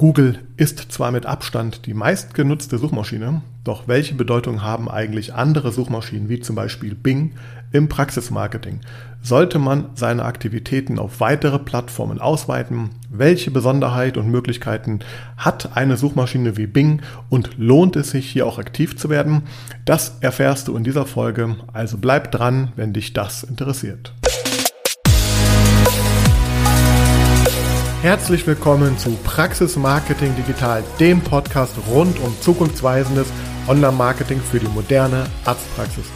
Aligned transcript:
Google 0.00 0.38
ist 0.56 0.92
zwar 0.92 1.12
mit 1.12 1.26
Abstand 1.26 1.84
die 1.84 1.92
meistgenutzte 1.92 2.78
Suchmaschine, 2.78 3.42
doch 3.64 3.86
welche 3.86 4.14
Bedeutung 4.14 4.62
haben 4.62 4.90
eigentlich 4.90 5.34
andere 5.34 5.72
Suchmaschinen 5.72 6.30
wie 6.30 6.40
zum 6.40 6.56
Beispiel 6.56 6.94
Bing 6.94 7.32
im 7.70 7.90
Praxismarketing? 7.90 8.80
Sollte 9.20 9.58
man 9.58 9.90
seine 9.96 10.24
Aktivitäten 10.24 10.98
auf 10.98 11.20
weitere 11.20 11.58
Plattformen 11.58 12.18
ausweiten? 12.18 12.88
Welche 13.10 13.50
Besonderheit 13.50 14.16
und 14.16 14.30
Möglichkeiten 14.30 15.00
hat 15.36 15.76
eine 15.76 15.98
Suchmaschine 15.98 16.56
wie 16.56 16.66
Bing 16.66 17.02
und 17.28 17.58
lohnt 17.58 17.94
es 17.96 18.12
sich 18.12 18.26
hier 18.26 18.46
auch 18.46 18.58
aktiv 18.58 18.96
zu 18.96 19.10
werden? 19.10 19.42
Das 19.84 20.16
erfährst 20.22 20.68
du 20.68 20.78
in 20.78 20.82
dieser 20.82 21.04
Folge, 21.04 21.56
also 21.74 21.98
bleib 21.98 22.32
dran, 22.32 22.72
wenn 22.74 22.94
dich 22.94 23.12
das 23.12 23.42
interessiert. 23.42 24.14
Herzlich 28.02 28.46
willkommen 28.46 28.96
zu 28.96 29.10
Praxis 29.24 29.76
Marketing 29.76 30.34
Digital, 30.34 30.82
dem 30.98 31.20
Podcast 31.20 31.74
rund 31.86 32.18
um 32.20 32.34
zukunftsweisendes 32.40 33.30
Online-Marketing 33.68 34.40
für 34.40 34.58
die 34.58 34.68
moderne 34.68 35.26
Arztpraxis. 35.44 36.06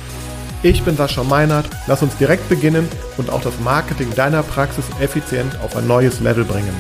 Ich 0.63 0.83
bin 0.83 0.97
Sascha 0.97 1.23
Meinert, 1.23 1.69
lass 1.87 2.03
uns 2.03 2.17
direkt 2.17 2.49
beginnen 2.49 2.89
und 3.19 3.29
auch 3.29 3.43
das 3.43 3.61
Marketing 3.61 4.09
deiner 4.15 4.43
Praxis 4.43 4.87
effizient 4.99 5.61
auf 5.61 5.77
ein 5.77 5.87
neues 5.87 6.21
Level 6.21 6.47
bringen. 6.47 6.75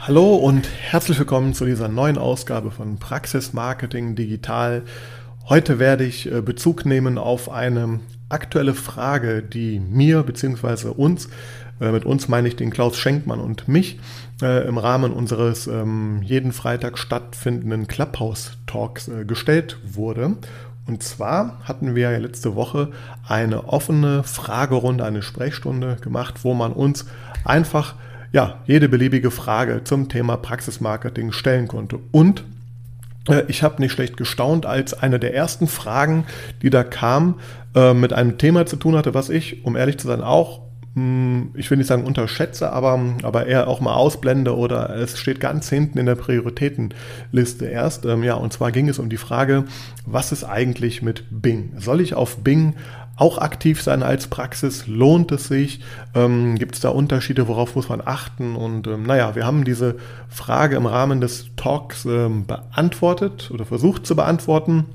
Hallo 0.00 0.34
und 0.34 0.68
herzlich 0.80 1.16
willkommen 1.20 1.54
zu 1.54 1.64
dieser 1.64 1.86
neuen 1.86 2.18
Ausgabe 2.18 2.72
von 2.72 2.98
Praxis 2.98 3.52
Marketing 3.52 4.16
Digital. 4.16 4.82
Heute 5.48 5.78
werde 5.78 6.02
ich 6.02 6.26
äh, 6.26 6.40
Bezug 6.42 6.84
nehmen 6.86 7.18
auf 7.18 7.48
eine 7.48 8.00
aktuelle 8.30 8.74
Frage, 8.74 9.42
die 9.42 9.78
mir 9.78 10.22
bzw. 10.22 10.88
uns, 10.88 11.28
äh, 11.80 11.92
mit 11.92 12.04
uns 12.04 12.28
meine 12.28 12.48
ich 12.48 12.56
den 12.56 12.70
Klaus 12.70 12.96
Schenkmann 12.96 13.40
und 13.40 13.68
mich, 13.68 13.98
äh, 14.40 14.66
im 14.66 14.78
Rahmen 14.78 15.12
unseres 15.12 15.66
ähm, 15.66 16.22
jeden 16.22 16.52
Freitag 16.52 16.98
stattfindenden 16.98 17.86
Clubhouse-Talks 17.86 19.08
äh, 19.08 19.24
gestellt 19.24 19.78
wurde. 19.84 20.36
Und 20.86 21.02
zwar 21.02 21.60
hatten 21.64 21.94
wir 21.94 22.18
letzte 22.18 22.54
Woche 22.54 22.90
eine 23.28 23.68
offene 23.68 24.24
Fragerunde, 24.24 25.04
eine 25.04 25.22
Sprechstunde 25.22 25.96
gemacht, 26.00 26.42
wo 26.42 26.54
man 26.54 26.72
uns 26.72 27.06
einfach 27.44 27.94
ja, 28.32 28.60
jede 28.66 28.88
beliebige 28.88 29.30
Frage 29.30 29.82
zum 29.84 30.08
Thema 30.08 30.36
Praxismarketing 30.36 31.32
stellen 31.32 31.68
konnte. 31.68 31.98
Und 32.12 32.44
ich 33.48 33.62
habe 33.62 33.80
nicht 33.80 33.92
schlecht 33.92 34.16
gestaunt, 34.16 34.66
als 34.66 34.94
eine 34.94 35.18
der 35.18 35.34
ersten 35.34 35.66
Fragen, 35.66 36.24
die 36.62 36.70
da 36.70 36.84
kam, 36.84 37.40
äh, 37.74 37.94
mit 37.94 38.12
einem 38.12 38.38
Thema 38.38 38.66
zu 38.66 38.76
tun 38.76 38.96
hatte, 38.96 39.14
was 39.14 39.28
ich, 39.28 39.64
um 39.64 39.76
ehrlich 39.76 39.98
zu 39.98 40.06
sein, 40.06 40.22
auch 40.22 40.70
hm, 40.94 41.50
ich 41.54 41.70
will 41.70 41.78
nicht 41.78 41.86
sagen 41.86 42.04
unterschätze, 42.04 42.72
aber, 42.72 43.00
aber 43.22 43.46
eher 43.46 43.68
auch 43.68 43.80
mal 43.80 43.94
ausblende 43.94 44.56
oder 44.56 44.90
es 44.96 45.18
steht 45.18 45.38
ganz 45.38 45.68
hinten 45.68 45.98
in 45.98 46.06
der 46.06 46.16
Prioritätenliste 46.16 47.66
erst. 47.66 48.04
Ähm, 48.06 48.24
ja, 48.24 48.34
und 48.34 48.52
zwar 48.52 48.72
ging 48.72 48.88
es 48.88 48.98
um 48.98 49.08
die 49.08 49.16
Frage, 49.16 49.64
was 50.04 50.32
ist 50.32 50.42
eigentlich 50.42 51.00
mit 51.00 51.24
Bing? 51.30 51.74
Soll 51.76 52.00
ich 52.00 52.14
auf 52.14 52.38
Bing 52.38 52.74
auch 53.20 53.38
aktiv 53.38 53.82
sein 53.82 54.02
als 54.02 54.28
Praxis? 54.28 54.86
Lohnt 54.86 55.30
es 55.32 55.48
sich? 55.48 55.80
Ähm, 56.14 56.56
Gibt 56.56 56.74
es 56.74 56.80
da 56.80 56.88
Unterschiede? 56.88 57.48
Worauf 57.48 57.76
muss 57.76 57.88
man 57.88 58.02
achten? 58.04 58.56
Und 58.56 58.86
ähm, 58.86 59.02
naja, 59.02 59.34
wir 59.34 59.44
haben 59.44 59.64
diese 59.64 59.96
Frage 60.28 60.76
im 60.76 60.86
Rahmen 60.86 61.20
des 61.20 61.50
Talks 61.56 62.06
ähm, 62.06 62.46
beantwortet 62.46 63.50
oder 63.52 63.64
versucht 63.66 64.06
zu 64.06 64.16
beantworten. 64.16 64.86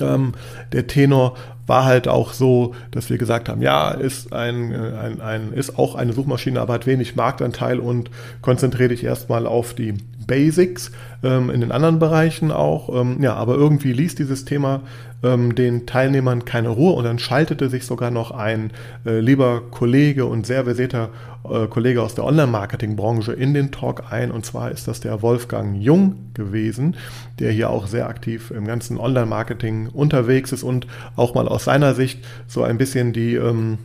Ähm, 0.00 0.32
der 0.72 0.86
Tenor 0.86 1.34
war 1.66 1.84
halt 1.84 2.08
auch 2.08 2.32
so, 2.32 2.74
dass 2.90 3.10
wir 3.10 3.18
gesagt 3.18 3.48
haben, 3.48 3.62
ja, 3.62 3.90
ist 3.90 4.32
ein, 4.32 4.72
äh, 4.72 4.96
ein, 4.98 5.20
ein 5.20 5.52
ist 5.52 5.78
auch 5.78 5.94
eine 5.94 6.12
Suchmaschine, 6.12 6.60
aber 6.60 6.74
hat 6.74 6.86
wenig 6.86 7.14
Marktanteil 7.14 7.78
und 7.78 8.10
konzentriere 8.40 8.88
dich 8.88 9.04
erstmal 9.04 9.46
auf 9.46 9.74
die 9.74 9.94
Basics 10.30 10.92
ähm, 11.24 11.50
in 11.50 11.60
den 11.60 11.72
anderen 11.72 11.98
Bereichen 11.98 12.52
auch. 12.52 12.88
Ähm, 13.00 13.20
ja, 13.20 13.34
aber 13.34 13.56
irgendwie 13.56 13.92
ließ 13.92 14.14
dieses 14.14 14.44
Thema 14.44 14.82
ähm, 15.24 15.56
den 15.56 15.86
Teilnehmern 15.86 16.44
keine 16.44 16.68
Ruhe 16.68 16.92
und 16.92 17.02
dann 17.02 17.18
schaltete 17.18 17.68
sich 17.68 17.84
sogar 17.84 18.12
noch 18.12 18.30
ein 18.30 18.70
äh, 19.04 19.18
lieber 19.18 19.60
Kollege 19.72 20.26
und 20.26 20.46
sehr 20.46 20.64
versierter 20.64 21.10
äh, 21.42 21.66
Kollege 21.66 22.00
aus 22.00 22.14
der 22.14 22.24
Online-Marketing-Branche 22.24 23.32
in 23.32 23.54
den 23.54 23.72
Talk 23.72 24.04
ein. 24.12 24.30
Und 24.30 24.46
zwar 24.46 24.70
ist 24.70 24.86
das 24.86 25.00
der 25.00 25.20
Wolfgang 25.20 25.76
Jung 25.82 26.14
gewesen, 26.34 26.96
der 27.40 27.50
hier 27.50 27.70
auch 27.70 27.88
sehr 27.88 28.08
aktiv 28.08 28.52
im 28.52 28.64
ganzen 28.64 28.98
Online-Marketing 28.98 29.88
unterwegs 29.88 30.52
ist 30.52 30.62
und 30.62 30.86
auch 31.16 31.34
mal 31.34 31.48
aus 31.48 31.64
seiner 31.64 31.94
Sicht 31.94 32.24
so 32.46 32.62
ein 32.62 32.78
bisschen 32.78 33.12
die 33.12 33.34
ähm, 33.34 33.78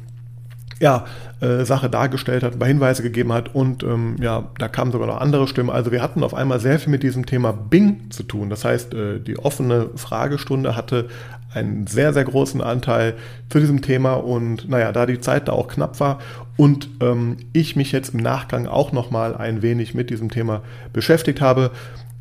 ja, 0.80 1.06
äh, 1.40 1.64
Sache 1.64 1.90
dargestellt 1.90 2.44
hat, 2.44 2.54
ein 2.54 2.60
paar 2.60 2.68
Hinweise 2.68 3.02
gegeben 3.02 3.32
hat 3.32 3.56
und 3.56 3.84
ähm, 3.84 4.18
ja, 4.20 4.50
da 4.58 4.68
kamen 4.68 4.92
sogar 4.92 5.08
noch 5.08 5.22
andere 5.22 5.48
Stimmen. 5.48 5.70
Also 5.70 5.92
wir 5.92 6.02
hatten 6.02 6.24
auf 6.24 6.34
einmal 6.34 6.60
sehr 6.60 6.80
viel 6.80 6.92
mit 6.92 7.04
diesem 7.04 7.26
Thema 7.26 7.54
Bing 7.54 8.10
zu 8.10 8.24
tun. 8.24 8.50
Das 8.50 8.66
heißt, 8.66 8.94
äh, 8.94 9.20
die 9.20 9.40
offene 9.40 9.90
Fragestunde 9.96 10.76
hatte 10.76 11.08
einen 11.54 11.88
sehr, 11.88 12.14
sehr 12.14 12.26
großen 12.26 12.62
Anteil 12.62 13.14
zu 13.50 13.60
diesem 13.60 13.82
Thema 13.82 14.16
und 14.16 14.68
naja, 14.70 14.92
da 14.92 15.06
die 15.06 15.22
Zeit 15.22 15.48
da 15.48 15.54
auch 15.54 15.70
knapp 15.70 16.00
war 16.02 16.20
und 16.58 16.90
ähm, 17.02 17.38
ich 17.54 17.78
mich 17.78 17.94
jetzt 17.94 18.14
im 18.14 18.20
Nachgang 18.20 18.68
auch 18.68 18.92
nochmal 18.92 19.36
ein 19.36 19.62
wenig 19.62 19.94
mit 19.94 20.10
diesem 20.10 20.30
Thema 20.30 20.62
beschäftigt 20.92 21.40
habe, 21.40 21.72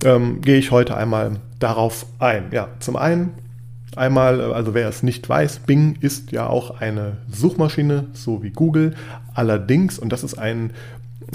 ähm, 0.04 0.40
gehe 0.40 0.58
ich 0.58 0.70
heute 0.70 0.96
einmal 0.96 1.32
darauf 1.58 2.06
ein. 2.20 2.44
Ja, 2.52 2.68
zum 2.78 2.94
einen 2.94 3.32
Einmal, 3.96 4.52
also 4.52 4.74
wer 4.74 4.88
es 4.88 5.02
nicht 5.02 5.28
weiß, 5.28 5.60
Bing 5.60 5.96
ist 6.00 6.32
ja 6.32 6.46
auch 6.46 6.80
eine 6.80 7.18
Suchmaschine, 7.30 8.08
so 8.12 8.42
wie 8.42 8.50
Google. 8.50 8.94
Allerdings, 9.34 9.98
und 9.98 10.10
das 10.12 10.24
ist 10.24 10.34
ein, 10.34 10.72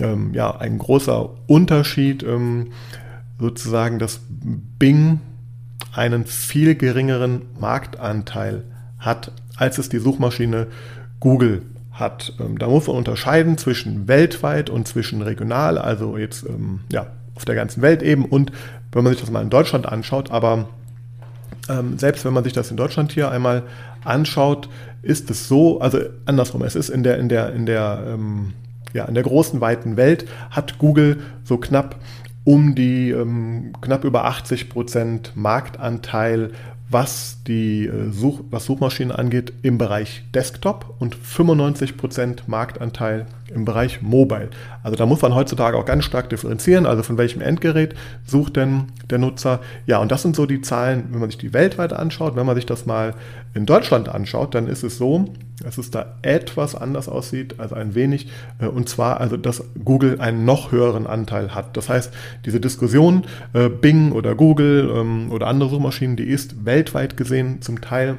ähm, 0.02 0.34
ja, 0.34 0.58
ein 0.58 0.78
großer 0.78 1.30
Unterschied, 1.48 2.24
ähm, 2.24 2.72
sozusagen, 3.40 4.00
dass 4.00 4.20
Bing 4.30 5.22
einen 5.94 6.26
viel 6.26 6.76
geringeren 6.76 7.44
Marktanteil 7.60 8.64
hat, 8.98 9.32
als 9.56 9.78
es 9.78 9.90
die 9.90 10.00
Suchmaschine 10.00 10.68
Google 11.20 11.64
hat. 11.92 12.34
Ähm, 12.40 12.58
da 12.58 12.68
muss 12.68 12.88
man 12.88 12.98
unterscheiden 12.98 13.58
zwischen 13.58 14.08
weltweit 14.08 14.70
und 14.70 14.88
zwischen 14.88 15.22
regional, 15.22 15.78
also 15.78 16.18
jetzt 16.18 16.46
ähm, 16.46 16.82
ja, 16.92 17.08
auf 17.36 17.46
der 17.46 17.56
ganzen 17.56 17.82
Welt 17.82 18.04
eben 18.04 18.26
und 18.26 18.52
wenn 18.92 19.04
man 19.04 19.14
sich 19.14 19.22
das 19.22 19.32
mal 19.32 19.44
in 19.44 19.50
Deutschland 19.50 19.86
anschaut, 19.86 20.32
aber 20.32 20.70
ähm, 21.70 21.98
selbst 21.98 22.26
wenn 22.26 22.34
man 22.34 22.44
sich 22.44 22.54
das 22.54 22.72
in 22.72 22.78
Deutschland 22.78 23.12
hier 23.12 23.32
einmal 23.32 23.64
anschaut, 24.04 24.70
ist 25.02 25.30
es 25.30 25.48
so, 25.48 25.80
also 25.80 26.00
andersrum, 26.26 26.64
es 26.64 26.76
ist 26.76 26.90
in 26.90 27.04
der, 27.04 27.18
in 27.18 27.30
der, 27.30 27.54
in 27.54 27.66
der, 27.66 28.04
ähm, 28.08 28.54
ja, 28.94 29.06
in 29.06 29.14
der 29.14 29.24
großen, 29.24 29.62
weiten 29.62 29.96
Welt 29.96 30.26
hat 30.50 30.80
Google 30.80 31.22
so 31.44 31.58
knapp 31.58 31.96
um 32.44 32.74
die 32.74 33.12
ähm, 33.12 33.74
knapp 33.82 34.04
über 34.04 34.26
80 34.26 34.70
Prozent 34.70 35.34
Marktanteil, 35.36 36.52
was 36.90 37.38
die 37.48 37.86
äh, 37.86 38.12
Such, 38.12 38.42
was 38.50 38.66
Suchmaschinen 38.66 39.12
angeht, 39.12 39.54
im 39.62 39.78
Bereich 39.78 40.24
Desktop 40.34 40.96
und 41.00 41.16
95 41.16 41.98
Prozent 41.98 42.48
Marktanteil 42.48 43.28
im 43.54 43.66
Bereich 43.66 44.02
Mobile. 44.02 44.50
Also 44.84 44.96
da 44.96 45.06
muss 45.06 45.22
man 45.22 45.36
heutzutage 45.36 45.78
auch 45.78 45.86
ganz 45.86 46.04
stark 46.04 46.30
differenzieren, 46.30 46.86
also 46.86 47.04
von 47.04 47.18
welchem 47.18 47.42
Endgerät 47.42 47.96
sucht 48.26 48.56
denn 48.56 48.86
der 49.10 49.20
Nutzer. 49.20 49.60
Ja, 49.86 50.00
und 50.00 50.12
das 50.12 50.24
sind 50.24 50.36
so 50.36 50.46
die 50.46 50.62
Zahlen, 50.62 51.10
wenn 51.12 51.20
man 51.20 51.30
sich 51.30 51.38
die 51.38 51.54
weltweit 51.54 51.94
anschaut. 51.94 52.36
Wenn 52.36 52.46
man 52.46 52.56
sich 52.56 52.66
das 52.66 52.86
mal 52.86 53.14
in 53.54 53.66
Deutschland 53.66 54.10
anschaut, 54.10 54.56
dann 54.56 54.68
ist 54.68 54.84
es 54.84 54.98
so, 54.98 55.26
dass 55.64 55.78
es 55.78 55.92
da 55.92 56.16
etwas 56.22 56.76
anders 56.76 57.10
aussieht, 57.10 57.60
also 57.60 57.76
ein 57.76 57.96
wenig. 57.96 58.28
Äh, 58.60 58.68
und 58.68 58.90
zwar, 58.90 59.20
also 59.20 59.38
dass 59.38 59.64
Google 59.84 60.20
einen 60.20 60.46
noch 60.46 60.72
höheren 60.72 61.08
Anteil 61.08 61.54
hat. 61.54 61.76
Das 61.78 61.90
heißt, 61.90 62.12
diese 62.46 62.60
Diskussion 62.60 63.26
äh, 63.54 63.70
Bing 63.70 64.12
oder 64.12 64.36
Google 64.36 64.92
ähm, 64.96 65.32
oder 65.32 65.48
andere 65.48 65.70
Suchmaschinen, 65.70 66.16
die 66.16 66.24
ist 66.24 66.66
weltweit 66.66 67.18
gesehen 67.18 67.62
zum 67.62 67.82
Teil 67.82 68.18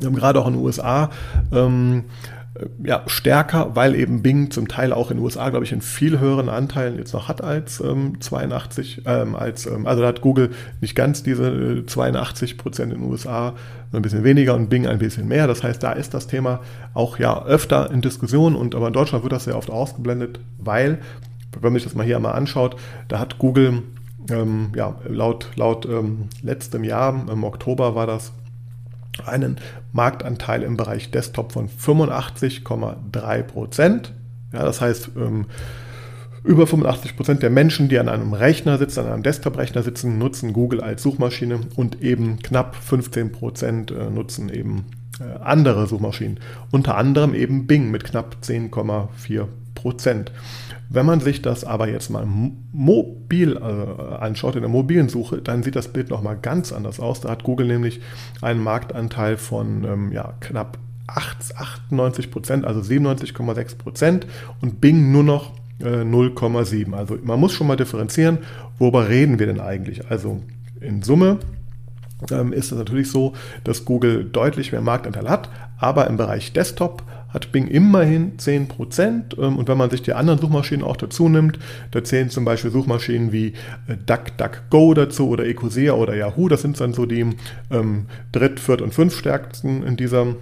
gerade 0.00 0.40
auch 0.40 0.46
in 0.46 0.54
den 0.54 0.62
USA 0.62 1.10
ähm, 1.52 2.04
äh, 2.04 2.35
ja, 2.82 3.02
stärker, 3.06 3.74
weil 3.74 3.94
eben 3.94 4.22
Bing 4.22 4.50
zum 4.50 4.68
Teil 4.68 4.92
auch 4.92 5.10
in 5.10 5.18
den 5.18 5.24
USA, 5.24 5.50
glaube 5.50 5.64
ich, 5.64 5.72
einen 5.72 5.82
viel 5.82 6.18
höheren 6.18 6.48
Anteil 6.48 6.96
jetzt 6.98 7.12
noch 7.12 7.28
hat 7.28 7.42
als 7.42 7.80
ähm, 7.80 8.20
82, 8.20 9.02
ähm, 9.04 9.34
als, 9.34 9.66
ähm, 9.66 9.86
also 9.86 10.02
da 10.02 10.08
hat 10.08 10.20
Google 10.20 10.50
nicht 10.80 10.94
ganz 10.94 11.22
diese 11.22 11.48
äh, 11.48 11.86
82 11.86 12.58
Prozent 12.58 12.92
in 12.92 13.00
den 13.00 13.10
USA, 13.10 13.54
ein 13.92 14.02
bisschen 14.02 14.24
weniger 14.24 14.54
und 14.54 14.68
Bing 14.68 14.86
ein 14.86 14.98
bisschen 14.98 15.28
mehr. 15.28 15.46
Das 15.46 15.62
heißt, 15.62 15.82
da 15.82 15.92
ist 15.92 16.14
das 16.14 16.26
Thema 16.26 16.60
auch 16.94 17.18
ja 17.18 17.44
öfter 17.44 17.90
in 17.90 18.00
Diskussion 18.00 18.56
und 18.56 18.74
aber 18.74 18.88
in 18.88 18.92
Deutschland 18.92 19.24
wird 19.24 19.32
das 19.32 19.44
sehr 19.44 19.56
oft 19.56 19.70
ausgeblendet, 19.70 20.40
weil, 20.58 20.98
wenn 21.60 21.72
man 21.72 21.74
sich 21.74 21.84
das 21.84 21.94
mal 21.94 22.04
hier 22.04 22.16
einmal 22.16 22.34
anschaut, 22.34 22.76
da 23.08 23.18
hat 23.18 23.38
Google 23.38 23.82
ähm, 24.30 24.72
ja, 24.74 24.96
laut, 25.08 25.50
laut 25.56 25.86
ähm, 25.86 26.28
letztem 26.42 26.84
Jahr, 26.84 27.26
im 27.30 27.44
Oktober 27.44 27.94
war 27.94 28.06
das, 28.06 28.32
einen 29.24 29.56
Marktanteil 29.92 30.62
im 30.62 30.76
Bereich 30.76 31.10
Desktop 31.10 31.52
von 31.52 31.68
85,3 31.68 33.42
Prozent. 33.42 34.12
Ja, 34.52 34.64
das 34.64 34.80
heißt, 34.80 35.10
ähm, 35.16 35.46
über 36.44 36.66
85 36.66 37.16
Prozent 37.16 37.42
der 37.42 37.50
Menschen, 37.50 37.88
die 37.88 37.98
an 37.98 38.08
einem 38.08 38.32
Rechner 38.32 38.78
sitzen, 38.78 39.00
an 39.00 39.12
einem 39.12 39.22
Desktop-Rechner 39.22 39.82
sitzen, 39.82 40.18
nutzen 40.18 40.52
Google 40.52 40.80
als 40.80 41.02
Suchmaschine 41.02 41.60
und 41.74 42.02
eben 42.02 42.38
knapp 42.38 42.76
15 42.76 43.32
Prozent 43.32 43.90
äh, 43.90 44.10
nutzen 44.10 44.48
eben 44.48 44.84
äh, 45.18 45.42
andere 45.42 45.86
Suchmaschinen, 45.86 46.38
unter 46.70 46.96
anderem 46.96 47.34
eben 47.34 47.66
Bing 47.66 47.90
mit 47.90 48.04
knapp 48.04 48.36
10,4 48.44 49.46
Prozent. 49.74 50.30
Wenn 50.88 51.06
man 51.06 51.20
sich 51.20 51.42
das 51.42 51.64
aber 51.64 51.88
jetzt 51.88 52.10
mal 52.10 52.26
mobil 52.72 53.56
äh, 53.56 54.14
anschaut, 54.16 54.54
in 54.54 54.62
der 54.62 54.70
mobilen 54.70 55.08
Suche, 55.08 55.38
dann 55.38 55.62
sieht 55.62 55.76
das 55.76 55.88
Bild 55.88 56.10
nochmal 56.10 56.38
ganz 56.40 56.72
anders 56.72 57.00
aus. 57.00 57.20
Da 57.20 57.30
hat 57.30 57.42
Google 57.42 57.66
nämlich 57.66 58.00
einen 58.40 58.62
Marktanteil 58.62 59.36
von 59.36 59.84
ähm, 59.84 60.12
ja, 60.12 60.34
knapp 60.40 60.78
98 61.08 62.30
Prozent, 62.30 62.64
also 62.64 62.80
97,6 62.80 63.78
Prozent 63.78 64.26
und 64.60 64.80
Bing 64.80 65.12
nur 65.12 65.24
noch 65.24 65.52
äh, 65.80 66.02
0,7. 66.02 66.92
Also 66.94 67.18
man 67.22 67.40
muss 67.40 67.52
schon 67.52 67.66
mal 67.66 67.76
differenzieren, 67.76 68.38
worüber 68.78 69.08
reden 69.08 69.38
wir 69.38 69.46
denn 69.46 69.60
eigentlich? 69.60 70.10
Also 70.10 70.42
in 70.80 71.02
Summe 71.02 71.38
ähm, 72.30 72.52
ist 72.52 72.72
es 72.72 72.78
natürlich 72.78 73.10
so, 73.10 73.34
dass 73.64 73.84
Google 73.84 74.24
deutlich 74.24 74.72
mehr 74.72 74.80
Marktanteil 74.80 75.28
hat, 75.28 75.48
aber 75.78 76.06
im 76.06 76.16
Bereich 76.16 76.52
Desktop 76.52 77.02
hat 77.28 77.52
Bing 77.52 77.66
immerhin 77.66 78.36
10%. 78.36 79.38
Ähm, 79.38 79.56
und 79.56 79.68
wenn 79.68 79.78
man 79.78 79.90
sich 79.90 80.02
die 80.02 80.12
anderen 80.12 80.38
Suchmaschinen 80.38 80.84
auch 80.84 80.96
dazu 80.96 81.28
nimmt, 81.28 81.58
da 81.90 82.02
zählen 82.04 82.30
zum 82.30 82.44
Beispiel 82.44 82.70
Suchmaschinen 82.70 83.32
wie 83.32 83.54
äh, 83.86 83.96
DuckDuckGo 84.06 84.94
dazu 84.94 85.28
oder 85.28 85.46
Ecosea 85.46 85.92
oder 85.92 86.14
Yahoo. 86.14 86.48
Das 86.48 86.62
sind 86.62 86.80
dann 86.80 86.92
so 86.92 87.06
die 87.06 87.26
ähm, 87.70 88.06
dritt-, 88.32 88.60
viert- 88.60 88.82
und 88.82 88.94
fünftstärksten 88.94 89.82
in 89.82 89.96
dieser 89.96 90.36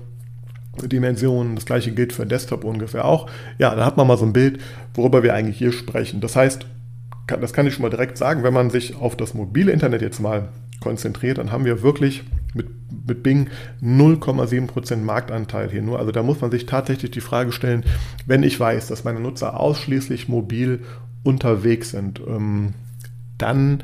Dimension. 0.83 1.55
Das 1.55 1.67
gleiche 1.67 1.93
gilt 1.93 2.13
für 2.13 2.27
Desktop 2.27 2.65
ungefähr 2.65 3.05
auch. 3.05 3.29
Ja, 3.59 3.75
da 3.75 3.85
hat 3.85 3.97
man 3.97 4.07
mal 4.07 4.19
so 4.19 4.27
ein 4.27 4.33
Bild, 4.33 4.59
worüber 4.95 5.23
wir 5.23 5.35
eigentlich 5.35 5.59
hier 5.59 5.73
sprechen. 5.73 6.21
Das 6.21 6.37
heißt, 6.37 6.67
das 7.27 7.53
kann 7.53 7.67
ich 7.67 7.75
schon 7.75 7.83
mal 7.83 7.91
direkt 7.91 8.19
sagen, 8.19 8.43
wenn 8.43 8.53
man 8.53 8.71
sich 8.71 8.97
auf 8.97 9.17
das 9.17 9.35
mobile 9.35 9.73
Internet 9.73 10.03
jetzt 10.03 10.21
mal 10.21 10.49
konzentriert, 10.81 11.38
dann 11.38 11.53
haben 11.53 11.65
wir 11.65 11.82
wirklich 11.82 12.25
mit, 12.55 12.69
mit 13.06 13.23
Bing 13.23 13.49
0,7% 13.82 14.97
Marktanteil 14.97 15.71
hier 15.71 15.82
nur. 15.82 15.99
Also 15.99 16.12
da 16.12 16.23
muss 16.23 16.41
man 16.41 16.50
sich 16.50 16.67
tatsächlich 16.67 17.11
die 17.11 17.21
Frage 17.21 17.53
stellen, 17.53 17.85
wenn 18.26 18.43
ich 18.43 18.59
weiß, 18.59 18.87
dass 18.88 19.05
meine 19.05 19.21
Nutzer 19.21 19.59
ausschließlich 19.59 20.29
mobil 20.29 20.81
unterwegs 21.25 21.91
sind, 21.91 22.21
ähm, 22.26 22.75
dann 23.38 23.82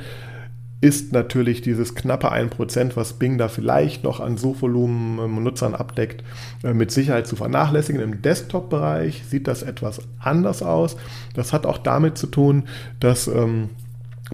ist 0.81 1.13
natürlich 1.13 1.61
dieses 1.61 1.95
knappe 1.95 2.33
1%, 2.33 2.93
was 2.97 3.15
Bing 3.15 3.37
da 3.37 3.49
vielleicht 3.49 4.03
noch 4.03 4.21
an 4.21 4.39
Suchvolumen 4.39 5.19
ähm, 5.19 5.43
Nutzern 5.43 5.75
abdeckt, 5.75 6.25
äh, 6.63 6.73
mit 6.73 6.91
Sicherheit 6.91 7.27
zu 7.27 7.37
vernachlässigen. 7.37 8.01
Im 8.01 8.23
Desktop-Bereich 8.23 9.25
sieht 9.29 9.47
das 9.47 9.63
etwas 9.63 10.01
anders 10.19 10.63
aus. 10.63 10.97
Das 11.35 11.53
hat 11.53 11.67
auch 11.67 11.79
damit 11.79 12.17
zu 12.17 12.29
tun, 12.29 12.65
dass 12.99 13.29
ähm, 13.29 13.71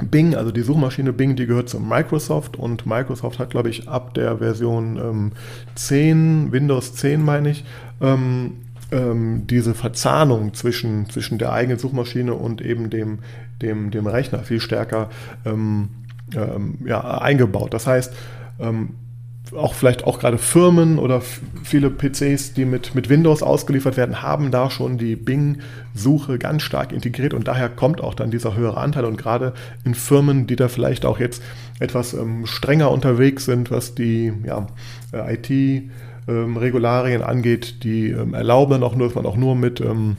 Bing, 0.02 0.34
also 0.34 0.52
die 0.52 0.60
Suchmaschine 0.60 1.12
Bing, 1.12 1.36
die 1.36 1.46
gehört 1.46 1.68
zu 1.68 1.80
Microsoft 1.80 2.56
und 2.56 2.86
Microsoft 2.86 3.38
hat, 3.38 3.50
glaube 3.50 3.70
ich, 3.70 3.88
ab 3.88 4.14
der 4.14 4.38
Version 4.38 4.96
ähm, 4.96 5.32
10, 5.74 6.52
Windows 6.52 6.94
10 6.94 7.24
meine 7.24 7.50
ich, 7.50 7.64
ähm, 8.00 8.58
ähm, 8.92 9.46
diese 9.46 9.74
Verzahnung 9.74 10.54
zwischen, 10.54 11.08
zwischen 11.08 11.38
der 11.38 11.52
eigenen 11.52 11.78
Suchmaschine 11.78 12.34
und 12.34 12.60
eben 12.60 12.90
dem, 12.90 13.20
dem, 13.62 13.90
dem 13.90 14.06
Rechner 14.06 14.40
viel 14.40 14.60
stärker 14.60 15.08
ähm, 15.44 15.88
ähm, 16.34 16.78
ja, 16.84 17.18
eingebaut. 17.18 17.72
Das 17.72 17.86
heißt, 17.86 18.12
ähm, 18.60 18.90
auch 19.54 19.74
vielleicht 19.74 20.04
auch 20.04 20.18
gerade 20.18 20.38
Firmen 20.38 20.98
oder 20.98 21.22
viele 21.62 21.90
PCs, 21.90 22.54
die 22.54 22.64
mit, 22.64 22.94
mit 22.94 23.08
Windows 23.08 23.42
ausgeliefert 23.42 23.96
werden, 23.96 24.22
haben 24.22 24.50
da 24.50 24.70
schon 24.70 24.98
die 24.98 25.16
Bing-Suche 25.16 26.38
ganz 26.38 26.62
stark 26.62 26.92
integriert 26.92 27.34
und 27.34 27.46
daher 27.46 27.68
kommt 27.68 28.00
auch 28.00 28.14
dann 28.14 28.30
dieser 28.30 28.56
höhere 28.56 28.78
Anteil. 28.78 29.04
Und 29.04 29.16
gerade 29.16 29.52
in 29.84 29.94
Firmen, 29.94 30.46
die 30.46 30.56
da 30.56 30.68
vielleicht 30.68 31.04
auch 31.04 31.18
jetzt 31.18 31.42
etwas 31.78 32.14
ähm, 32.14 32.46
strenger 32.46 32.90
unterwegs 32.90 33.44
sind, 33.44 33.70
was 33.70 33.94
die 33.94 34.32
ja, 34.44 34.66
äh, 35.12 35.34
IT-Regularien 35.34 37.20
ähm, 37.20 37.26
angeht, 37.26 37.84
die 37.84 38.10
ähm, 38.10 38.34
erlauben 38.34 38.82
auch 38.82 38.96
nur, 38.96 39.06
dass 39.08 39.14
man 39.14 39.26
auch 39.26 39.36
nur 39.36 39.54
mit 39.54 39.80
ähm, 39.80 40.16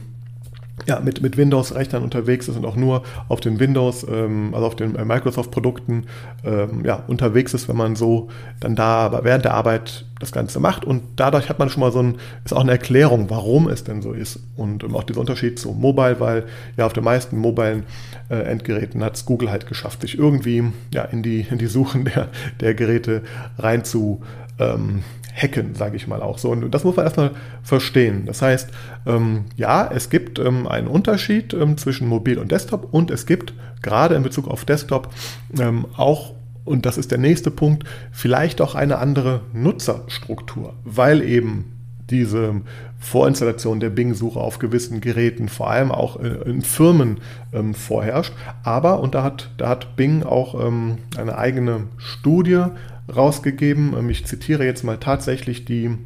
ja, 0.86 1.00
mit, 1.00 1.22
mit 1.22 1.38
Windows-Rechnern 1.38 2.04
unterwegs 2.04 2.48
ist 2.48 2.56
und 2.56 2.66
auch 2.66 2.76
nur 2.76 3.04
auf 3.30 3.40
den 3.40 3.60
Windows, 3.60 4.06
ähm, 4.08 4.54
also 4.54 4.68
auf 4.68 4.76
den 4.76 4.96
äh, 4.96 5.06
Microsoft-Produkten 5.06 6.06
ähm, 6.46 6.86
ja, 6.86 7.04
unterwegs 7.08 7.54
ist, 7.54 7.68
wenn 7.68 7.78
man 7.78 7.96
so 7.96 8.30
dann 8.60 8.76
da 8.76 9.20
während 9.24 9.44
der 9.44 9.56
Arbeit 9.56 10.06
das 10.20 10.32
Ganze 10.32 10.60
macht. 10.60 10.86
Und 10.86 11.02
dadurch 11.16 11.50
hat 11.50 11.58
man 11.58 11.70
schon 11.70 11.82
mal 11.82 11.92
so 11.92 12.00
ein, 12.00 12.18
ist 12.46 12.54
auch 12.54 12.62
eine 12.62 12.72
Erklärung, 12.72 13.30
warum 13.30 13.68
es 13.68 13.84
denn 13.84 14.04
so 14.04 14.14
ist. 14.14 14.40
Und 14.56 14.84
ähm, 14.84 14.96
auch 14.96 15.04
dieser 15.04 15.20
Unterschied 15.20 15.58
zu 15.58 15.72
Mobile, 15.72 16.20
weil 16.20 16.46
ja 16.78 16.86
auf 16.86 16.94
den 16.94 17.04
meisten 17.04 17.38
mobilen 17.38 17.84
äh, 18.30 18.36
Endgeräten 18.36 19.04
hat 19.04 19.16
es 19.16 19.26
Google 19.26 19.50
halt 19.50 19.66
geschafft, 19.66 20.02
sich 20.02 20.18
irgendwie 20.18 20.64
ja, 20.94 21.04
in, 21.06 21.24
die, 21.24 21.48
in 21.50 21.58
die 21.58 21.68
Suchen 21.68 22.06
der, 22.06 22.30
der 22.60 22.76
Geräte 22.76 23.24
rein 23.58 23.84
zu 23.84 24.22
ähm, 24.60 25.04
hacken, 25.38 25.76
sage 25.76 25.96
ich 25.96 26.08
mal 26.08 26.22
auch 26.22 26.38
so. 26.38 26.50
Und 26.50 26.72
das 26.72 26.84
muss 26.84 26.96
man 26.96 27.06
erstmal 27.06 27.32
verstehen. 27.62 28.26
Das 28.26 28.42
heißt, 28.42 28.70
ähm, 29.06 29.46
ja, 29.56 29.90
es 29.94 30.10
gibt 30.10 30.40
ähm, 30.40 30.68
einen 30.68 30.88
Unterschied 30.88 31.54
ähm, 31.54 31.78
zwischen 31.78 32.08
Mobil 32.08 32.40
und 32.40 32.52
Desktop 32.52 32.92
und 32.92 33.12
es 33.12 33.26
gibt 33.26 33.54
gerade 33.82 34.16
in 34.16 34.24
Bezug 34.24 34.48
auf 34.48 34.66
Desktop 34.66 35.14
ähm, 35.60 35.86
auch 35.96 36.34
und 36.66 36.86
das 36.86 36.98
ist 36.98 37.12
der 37.12 37.18
nächste 37.18 37.50
Punkt, 37.50 37.86
vielleicht 38.12 38.60
auch 38.60 38.76
eine 38.76 38.98
andere 38.98 39.40
Nutzerstruktur, 39.54 40.74
weil 40.84 41.22
eben 41.22 41.78
diese 42.10 42.62
Vorinstallation 43.00 43.80
der 43.80 43.90
Bing-Suche 43.90 44.40
auf 44.40 44.60
gewissen 44.60 45.00
Geräten, 45.00 45.48
vor 45.48 45.70
allem 45.70 45.92
auch 45.92 46.18
in 46.18 46.62
Firmen 46.62 47.20
ähm, 47.54 47.74
vorherrscht. 47.74 48.34
Aber, 48.64 49.00
und 49.00 49.16
da 49.16 49.24
hat, 49.24 49.50
da 49.58 49.70
hat 49.70 49.96
Bing 49.96 50.24
auch 50.24 50.60
ähm, 50.62 50.98
eine 51.18 51.38
eigene 51.38 51.84
Studie 51.98 52.66
rausgegeben. 53.14 53.94
Ähm, 53.98 54.10
ich 54.10 54.26
zitiere 54.26 54.66
jetzt 54.66 54.84
mal 54.84 54.98
tatsächlich 54.98 55.66
die, 55.66 55.98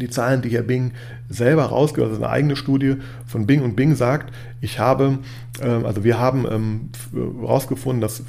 die 0.00 0.10
Zahlen, 0.10 0.42
die 0.42 0.50
Herr 0.50 0.62
Bing 0.62 0.92
selber. 1.28 1.70
Das 1.70 1.92
ist 1.92 2.16
eine 2.16 2.28
eigene 2.28 2.56
Studie 2.56 2.96
von 3.26 3.46
Bing 3.46 3.62
und 3.62 3.76
Bing 3.76 3.94
sagt, 3.94 4.32
ich 4.60 4.78
habe, 4.78 5.18
ähm, 5.62 5.84
also 5.84 6.04
wir 6.04 6.18
haben 6.18 6.46
ähm, 6.50 8.00
dass, 8.00 8.22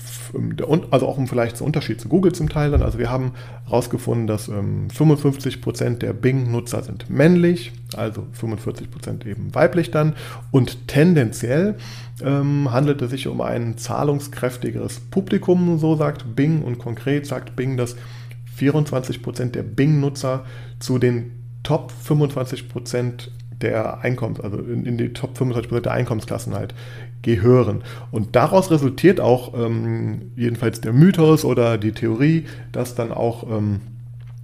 also 0.91 1.07
auch 1.07 1.17
um 1.17 1.27
vielleicht 1.27 1.57
zum 1.57 1.67
Unterschied 1.67 1.99
zu 2.01 2.09
Google 2.09 2.33
zum 2.33 2.49
Teil 2.49 2.71
dann, 2.71 2.81
also 2.81 2.99
wir 2.99 3.09
haben 3.09 3.31
herausgefunden, 3.65 4.27
dass 4.27 4.45
55 4.45 5.61
Prozent 5.61 6.01
der 6.01 6.13
Bing-Nutzer 6.13 6.83
sind 6.83 7.09
männlich, 7.09 7.71
also 7.95 8.27
45 8.33 8.91
Prozent 8.91 9.25
eben 9.25 9.53
weiblich 9.53 9.91
dann 9.91 10.13
und 10.51 10.87
tendenziell 10.87 11.75
ähm, 12.23 12.71
handelt 12.71 13.01
es 13.01 13.11
sich 13.11 13.27
um 13.27 13.41
ein 13.41 13.77
zahlungskräftigeres 13.77 14.99
Publikum, 14.99 15.77
so 15.77 15.95
sagt 15.95 16.35
Bing. 16.35 16.61
Und 16.61 16.79
konkret 16.79 17.25
sagt 17.25 17.55
Bing, 17.55 17.77
dass 17.77 17.95
24% 18.59 19.51
der 19.51 19.63
Bing-Nutzer 19.63 20.45
zu 20.79 20.97
den 20.97 21.44
Top 21.65 21.91
25% 22.07 23.29
der 23.61 23.99
Einkommens, 23.99 24.39
also 24.39 24.57
in, 24.57 24.85
in 24.85 24.97
die 24.97 25.13
Top 25.13 25.37
25% 25.37 25.81
der 25.81 25.91
Einkommensklassen 25.91 26.53
halt 26.53 26.73
gehören. 27.21 27.83
Und 28.11 28.35
daraus 28.35 28.69
resultiert 28.71 29.19
auch 29.19 29.53
ähm, 29.53 30.31
jedenfalls 30.35 30.79
der 30.79 30.93
Mythos 30.93 31.43
oder 31.43 31.77
die 31.77 31.91
Theorie, 31.91 32.45
dass 32.71 32.95
dann 32.95 33.11
auch 33.11 33.43
ähm, 33.49 33.81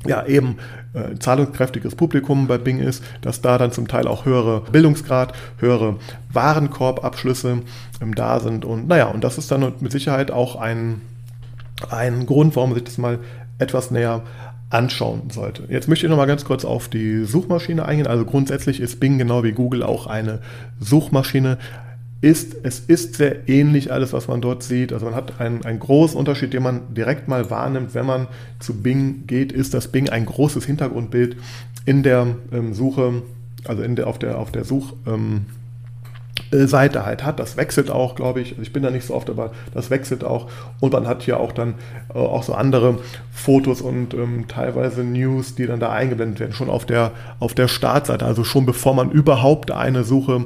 ja 0.08 0.26
eben 0.26 0.58
äh, 0.94 1.16
zahlungskräftiges 1.20 1.96
Publikum 1.96 2.48
bei 2.48 2.58
Bing 2.58 2.80
ist, 2.80 3.04
dass 3.22 3.42
da 3.42 3.58
dann 3.58 3.72
zum 3.72 3.88
Teil 3.88 4.08
auch 4.08 4.26
höhere 4.26 4.62
Bildungsgrad, 4.72 5.34
höhere 5.58 5.98
Warenkorbabschlüsse 6.34 7.62
ähm, 8.02 8.16
da 8.16 8.40
sind 8.40 8.66
und 8.66 8.88
naja, 8.88 9.08
und 9.08 9.24
das 9.24 9.38
ist 9.38 9.52
dann 9.52 9.74
mit 9.80 9.92
Sicherheit 9.92 10.32
auch 10.32 10.56
ein, 10.56 11.02
ein 11.90 12.26
Grund, 12.26 12.56
warum 12.56 12.72
man 12.72 12.80
sich 12.80 12.86
das 12.86 12.98
mal 12.98 13.20
etwas 13.60 13.92
näher 13.92 14.24
anschauen 14.72 15.30
sollte. 15.32 15.64
Jetzt 15.70 15.88
möchte 15.88 16.06
ich 16.06 16.10
noch 16.10 16.18
mal 16.18 16.26
ganz 16.26 16.46
kurz 16.46 16.66
auf 16.66 16.88
die 16.88 17.26
Suchmaschine 17.26 17.86
eingehen. 17.86 18.08
Also 18.08 18.26
grundsätzlich 18.26 18.80
ist 18.80 19.00
Bing 19.00 19.18
genau 19.18 19.44
wie 19.44 19.52
Google 19.52 19.84
auch 19.84 20.08
eine 20.08 20.40
Suchmaschine 20.80 21.58
ist, 22.22 22.56
es 22.64 22.80
ist 22.80 23.16
sehr 23.16 23.50
ähnlich 23.50 23.92
alles, 23.92 24.14
was 24.14 24.28
man 24.28 24.42
dort 24.42 24.62
sieht. 24.62 24.94
Also 24.94 25.06
man 25.08 25.16
hat 25.16 25.42
einen, 25.42 25.66
einen 25.66 25.80
großen 25.80 26.18
Unterschied, 26.18 26.54
den 26.54 26.64
man 26.64 26.94
direkt 26.94 27.28
mal 27.28 27.50
wahrnimmt, 27.50 27.96
wenn 27.96 28.06
man 28.06 28.28
zu 28.60 28.76
Bing 28.76 29.26
geht, 29.26 29.52
ist, 29.52 29.74
dass 29.74 29.88
Bing 29.88 30.08
ein 30.10 30.26
großes 30.26 30.66
Hintergrundbild 30.66 31.36
in 31.86 32.04
der 32.04 32.28
ähm, 32.52 32.74
Suche, 32.76 33.24
also 33.66 33.82
in 33.82 33.96
der, 33.96 34.08
auf 34.08 34.20
der, 34.20 34.38
auf 34.38 34.52
der 34.52 34.66
Such, 34.66 34.94
ähm, 35.08 35.48
äh, 35.48 35.61
Seite 36.52 37.06
halt 37.06 37.24
hat. 37.24 37.40
Das 37.40 37.58
wechselt 37.58 37.90
auch, 37.90 38.16
glaube 38.16 38.42
ich. 38.42 38.52
Also 38.52 38.62
ich 38.62 38.74
bin 38.74 38.84
da 38.84 38.92
nicht 38.92 39.06
so 39.06 39.14
oft, 39.14 39.30
aber 39.30 39.52
das 39.74 39.90
wechselt 39.90 40.24
auch. 40.24 40.48
Und 40.80 40.94
man 40.94 41.08
hat 41.08 41.24
hier 41.24 41.40
auch 41.40 41.52
dann 41.52 41.76
äh, 42.14 42.18
auch 42.18 42.44
so 42.44 42.54
andere 42.54 43.00
Fotos 43.32 43.82
und 43.82 44.14
ähm, 44.14 44.46
teilweise 44.48 45.04
News, 45.04 45.56
die 45.56 45.66
dann 45.66 45.80
da 45.80 45.92
eingeblendet 45.92 46.40
werden, 46.40 46.54
schon 46.54 46.70
auf 46.70 46.86
der, 46.86 47.12
auf 47.40 47.54
der 47.54 47.68
Startseite. 47.68 48.26
Also 48.26 48.44
schon 48.44 48.66
bevor 48.66 48.94
man 48.94 49.12
überhaupt 49.12 49.72
eine 49.72 50.04
Suche 50.04 50.46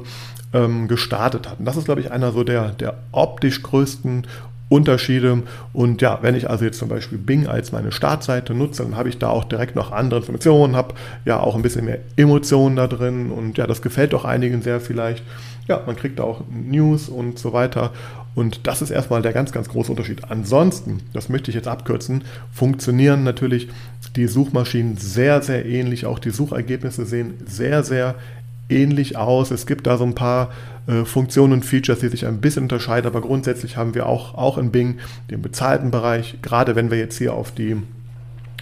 ähm, 0.52 0.88
gestartet 0.88 1.48
hat. 1.48 1.58
Und 1.58 1.64
das 1.64 1.76
ist, 1.76 1.86
glaube 1.86 2.00
ich, 2.00 2.12
einer 2.12 2.32
so 2.32 2.44
der, 2.44 2.70
der 2.70 2.94
optisch 3.12 3.62
größten 3.62 4.26
Unterschiede. 4.68 5.42
Und 5.72 6.02
ja, 6.02 6.18
wenn 6.22 6.34
ich 6.34 6.50
also 6.50 6.64
jetzt 6.64 6.78
zum 6.78 6.88
Beispiel 6.88 7.18
Bing 7.18 7.46
als 7.46 7.72
meine 7.72 7.92
Startseite 7.92 8.54
nutze, 8.54 8.82
dann 8.82 8.96
habe 8.96 9.08
ich 9.08 9.18
da 9.18 9.28
auch 9.28 9.44
direkt 9.44 9.76
noch 9.76 9.92
andere 9.92 10.20
Informationen, 10.20 10.74
habe 10.74 10.94
ja 11.24 11.38
auch 11.38 11.54
ein 11.54 11.62
bisschen 11.62 11.84
mehr 11.84 11.98
Emotionen 12.16 12.76
da 12.76 12.88
drin 12.88 13.30
und 13.30 13.58
ja, 13.58 13.66
das 13.66 13.80
gefällt 13.80 14.12
doch 14.12 14.24
einigen 14.24 14.62
sehr 14.62 14.80
vielleicht. 14.80 15.22
Ja, 15.68 15.82
man 15.84 15.96
kriegt 15.96 16.18
da 16.18 16.24
auch 16.24 16.42
News 16.48 17.08
und 17.08 17.38
so 17.38 17.52
weiter. 17.52 17.92
Und 18.34 18.66
das 18.66 18.82
ist 18.82 18.90
erstmal 18.90 19.22
der 19.22 19.32
ganz, 19.32 19.50
ganz 19.50 19.68
große 19.68 19.90
Unterschied. 19.90 20.30
Ansonsten, 20.30 21.00
das 21.12 21.28
möchte 21.28 21.50
ich 21.50 21.54
jetzt 21.54 21.68
abkürzen, 21.68 22.24
funktionieren 22.52 23.24
natürlich 23.24 23.68
die 24.14 24.26
Suchmaschinen 24.26 24.96
sehr, 24.98 25.42
sehr 25.42 25.64
ähnlich. 25.64 26.04
Auch 26.06 26.18
die 26.18 26.30
Suchergebnisse 26.30 27.06
sehen 27.06 27.34
sehr, 27.46 27.82
sehr 27.82 28.14
ähnlich 28.68 29.16
aus. 29.16 29.50
Es 29.50 29.66
gibt 29.66 29.86
da 29.86 29.96
so 29.96 30.04
ein 30.04 30.14
paar 30.14 30.50
äh, 30.86 31.04
Funktionen 31.04 31.54
und 31.54 31.64
Features, 31.64 32.00
die 32.00 32.08
sich 32.08 32.26
ein 32.26 32.40
bisschen 32.40 32.64
unterscheiden, 32.64 33.06
aber 33.06 33.20
grundsätzlich 33.20 33.76
haben 33.76 33.94
wir 33.94 34.06
auch, 34.06 34.34
auch 34.34 34.58
in 34.58 34.70
Bing 34.70 34.98
den 35.30 35.42
bezahlten 35.42 35.90
Bereich, 35.90 36.38
gerade 36.42 36.76
wenn 36.76 36.90
wir 36.90 36.98
jetzt 36.98 37.18
hier 37.18 37.34
auf 37.34 37.52
die, 37.52 37.76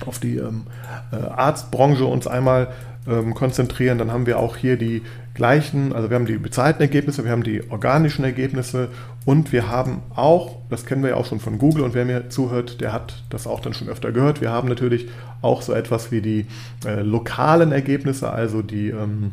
auf 0.06 0.18
die 0.18 0.36
ähm, 0.36 0.64
äh, 1.12 1.16
Arztbranche 1.16 2.04
uns 2.04 2.26
einmal 2.26 2.68
ähm, 3.06 3.34
konzentrieren, 3.34 3.98
dann 3.98 4.12
haben 4.12 4.26
wir 4.26 4.38
auch 4.38 4.56
hier 4.56 4.76
die 4.76 5.02
gleichen, 5.34 5.92
also 5.92 6.10
wir 6.10 6.14
haben 6.14 6.26
die 6.26 6.38
bezahlten 6.38 6.80
Ergebnisse, 6.80 7.24
wir 7.24 7.32
haben 7.32 7.42
die 7.42 7.68
organischen 7.70 8.24
Ergebnisse 8.24 8.88
und 9.24 9.52
wir 9.52 9.68
haben 9.68 10.02
auch, 10.14 10.56
das 10.70 10.86
kennen 10.86 11.02
wir 11.02 11.10
ja 11.10 11.16
auch 11.16 11.26
schon 11.26 11.40
von 11.40 11.58
Google 11.58 11.82
und 11.82 11.94
wer 11.94 12.04
mir 12.04 12.30
zuhört, 12.30 12.80
der 12.80 12.92
hat 12.92 13.24
das 13.30 13.46
auch 13.46 13.60
dann 13.60 13.74
schon 13.74 13.88
öfter 13.88 14.12
gehört, 14.12 14.40
wir 14.40 14.50
haben 14.50 14.68
natürlich 14.68 15.08
auch 15.42 15.62
so 15.62 15.72
etwas 15.72 16.12
wie 16.12 16.20
die 16.20 16.46
äh, 16.86 17.02
lokalen 17.02 17.72
Ergebnisse, 17.72 18.30
also 18.30 18.62
die 18.62 18.90
ähm, 18.90 19.32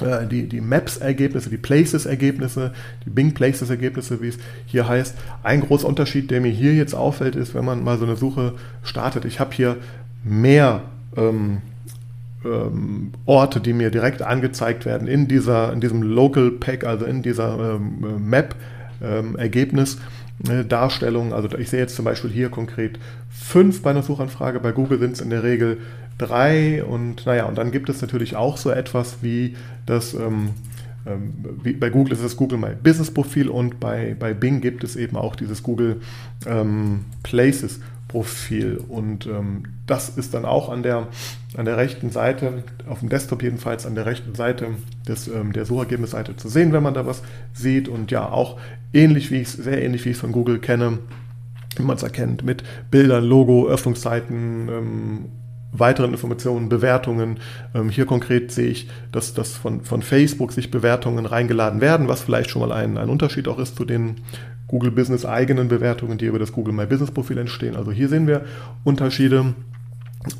äh, 0.00 0.26
die, 0.26 0.48
die 0.48 0.60
Maps-Ergebnisse, 0.60 1.50
die 1.50 1.56
Places-Ergebnisse, 1.56 2.72
die 3.06 3.10
Bing 3.10 3.32
Places-Ergebnisse, 3.32 4.20
wie 4.20 4.28
es 4.28 4.38
hier 4.66 4.88
heißt. 4.88 5.14
Ein 5.42 5.60
großer 5.60 5.86
Unterschied, 5.86 6.30
der 6.30 6.40
mir 6.40 6.50
hier 6.50 6.74
jetzt 6.74 6.94
auffällt, 6.94 7.36
ist, 7.36 7.54
wenn 7.54 7.64
man 7.64 7.84
mal 7.84 7.98
so 7.98 8.04
eine 8.04 8.16
Suche 8.16 8.54
startet. 8.82 9.24
Ich 9.24 9.38
habe 9.38 9.54
hier 9.54 9.76
mehr 10.24 10.82
ähm, 11.16 11.58
ähm, 12.44 13.12
Orte, 13.26 13.60
die 13.60 13.72
mir 13.72 13.90
direkt 13.90 14.22
angezeigt 14.22 14.86
werden 14.86 15.08
in, 15.08 15.28
dieser, 15.28 15.72
in 15.72 15.80
diesem 15.80 16.02
Local 16.02 16.50
Pack, 16.50 16.84
also 16.84 17.04
in 17.04 17.22
dieser 17.22 17.76
ähm, 17.76 18.28
Map-Ergebnis. 18.28 19.94
Ähm, 19.94 20.68
Darstellung, 20.68 21.32
also 21.32 21.48
ich 21.56 21.70
sehe 21.70 21.78
jetzt 21.78 21.94
zum 21.94 22.04
Beispiel 22.04 22.28
hier 22.28 22.48
konkret 22.48 22.98
fünf 23.30 23.82
bei 23.82 23.90
einer 23.90 24.02
Suchanfrage, 24.02 24.58
bei 24.58 24.72
Google 24.72 24.98
sind 24.98 25.12
es 25.12 25.20
in 25.20 25.30
der 25.30 25.44
Regel 25.44 25.78
drei. 26.18 26.84
Und 26.84 27.26
naja, 27.26 27.46
und 27.46 27.56
dann 27.56 27.70
gibt 27.70 27.88
es 27.88 28.00
natürlich 28.00 28.36
auch 28.36 28.56
so 28.56 28.70
etwas 28.70 29.18
wie 29.22 29.56
das, 29.86 30.14
ähm, 30.14 30.50
ähm, 31.06 31.34
wie 31.62 31.72
bei 31.72 31.90
Google 31.90 32.12
ist 32.12 32.22
es 32.22 32.36
Google 32.36 32.58
My 32.58 32.70
Business 32.82 33.10
Profil 33.10 33.48
und 33.48 33.80
bei, 33.80 34.16
bei 34.18 34.34
Bing 34.34 34.60
gibt 34.60 34.84
es 34.84 34.96
eben 34.96 35.16
auch 35.16 35.36
dieses 35.36 35.62
Google 35.62 36.00
ähm, 36.46 37.04
Places 37.22 37.80
Profil. 38.14 38.80
Und 38.88 39.26
ähm, 39.26 39.64
das 39.88 40.08
ist 40.08 40.34
dann 40.34 40.44
auch 40.44 40.68
an 40.68 40.84
der, 40.84 41.08
an 41.56 41.64
der 41.64 41.76
rechten 41.76 42.10
Seite, 42.10 42.62
auf 42.88 43.00
dem 43.00 43.08
Desktop 43.08 43.42
jedenfalls, 43.42 43.86
an 43.86 43.96
der 43.96 44.06
rechten 44.06 44.36
Seite 44.36 44.68
des, 45.08 45.26
ähm, 45.26 45.52
der 45.52 45.64
Suchergebnisseite 45.64 46.36
zu 46.36 46.48
sehen, 46.48 46.72
wenn 46.72 46.84
man 46.84 46.94
da 46.94 47.06
was 47.06 47.22
sieht. 47.54 47.88
Und 47.88 48.12
ja, 48.12 48.28
auch 48.28 48.60
ähnlich 48.92 49.32
wie 49.32 49.40
ich 49.40 49.48
sehr 49.48 49.82
ähnlich 49.82 50.04
wie 50.04 50.10
ich 50.10 50.14
es 50.14 50.20
von 50.20 50.30
Google 50.30 50.60
kenne, 50.60 51.00
wie 51.76 51.82
man 51.82 51.96
es 51.96 52.04
erkennt, 52.04 52.44
mit 52.44 52.62
Bildern, 52.88 53.24
Logo, 53.24 53.66
Öffnungszeiten, 53.66 54.68
ähm, 54.68 55.24
weiteren 55.72 56.12
Informationen, 56.12 56.68
Bewertungen. 56.68 57.40
Ähm, 57.74 57.90
hier 57.90 58.06
konkret 58.06 58.52
sehe 58.52 58.68
ich, 58.68 58.88
dass, 59.10 59.34
dass 59.34 59.56
von, 59.56 59.82
von 59.82 60.02
Facebook 60.02 60.52
sich 60.52 60.70
Bewertungen 60.70 61.26
reingeladen 61.26 61.80
werden, 61.80 62.06
was 62.06 62.22
vielleicht 62.22 62.50
schon 62.50 62.62
mal 62.62 62.70
ein, 62.70 62.96
ein 62.96 63.08
Unterschied 63.08 63.48
auch 63.48 63.58
ist 63.58 63.74
zu 63.74 63.84
den 63.84 64.20
Google 64.68 64.90
Business 64.90 65.24
eigenen 65.24 65.68
Bewertungen, 65.68 66.18
die 66.18 66.26
über 66.26 66.38
das 66.38 66.52
Google 66.52 66.74
My 66.74 66.86
Business 66.86 67.10
Profil 67.10 67.38
entstehen. 67.38 67.76
Also 67.76 67.92
hier 67.92 68.08
sehen 68.08 68.26
wir 68.26 68.42
Unterschiede. 68.82 69.54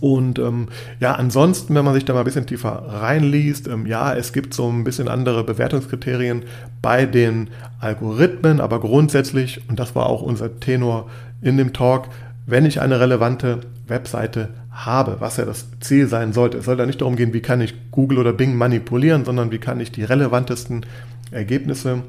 Und 0.00 0.38
ähm, 0.38 0.68
ja, 0.98 1.12
ansonsten, 1.12 1.74
wenn 1.74 1.84
man 1.84 1.92
sich 1.92 2.06
da 2.06 2.14
mal 2.14 2.20
ein 2.20 2.24
bisschen 2.24 2.46
tiefer 2.46 2.84
reinliest, 2.88 3.68
ähm, 3.68 3.86
ja, 3.86 4.14
es 4.14 4.32
gibt 4.32 4.54
so 4.54 4.68
ein 4.68 4.82
bisschen 4.82 5.08
andere 5.08 5.44
Bewertungskriterien 5.44 6.44
bei 6.80 7.04
den 7.04 7.48
Algorithmen, 7.80 8.60
aber 8.60 8.80
grundsätzlich, 8.80 9.60
und 9.68 9.78
das 9.78 9.94
war 9.94 10.06
auch 10.06 10.22
unser 10.22 10.58
Tenor 10.58 11.10
in 11.42 11.58
dem 11.58 11.74
Talk, 11.74 12.08
wenn 12.46 12.64
ich 12.64 12.80
eine 12.80 12.98
relevante 12.98 13.60
Webseite 13.86 14.48
habe, 14.70 15.16
was 15.20 15.36
ja 15.36 15.44
das 15.44 15.66
Ziel 15.80 16.08
sein 16.08 16.32
sollte. 16.32 16.58
Es 16.58 16.64
soll 16.64 16.76
da 16.76 16.86
nicht 16.86 17.00
darum 17.00 17.16
gehen, 17.16 17.32
wie 17.32 17.40
kann 17.40 17.60
ich 17.60 17.74
Google 17.90 18.18
oder 18.18 18.32
Bing 18.32 18.56
manipulieren, 18.56 19.24
sondern 19.24 19.50
wie 19.50 19.58
kann 19.58 19.80
ich 19.80 19.92
die 19.92 20.04
relevantesten 20.04 20.86
Ergebnisse 21.30 22.02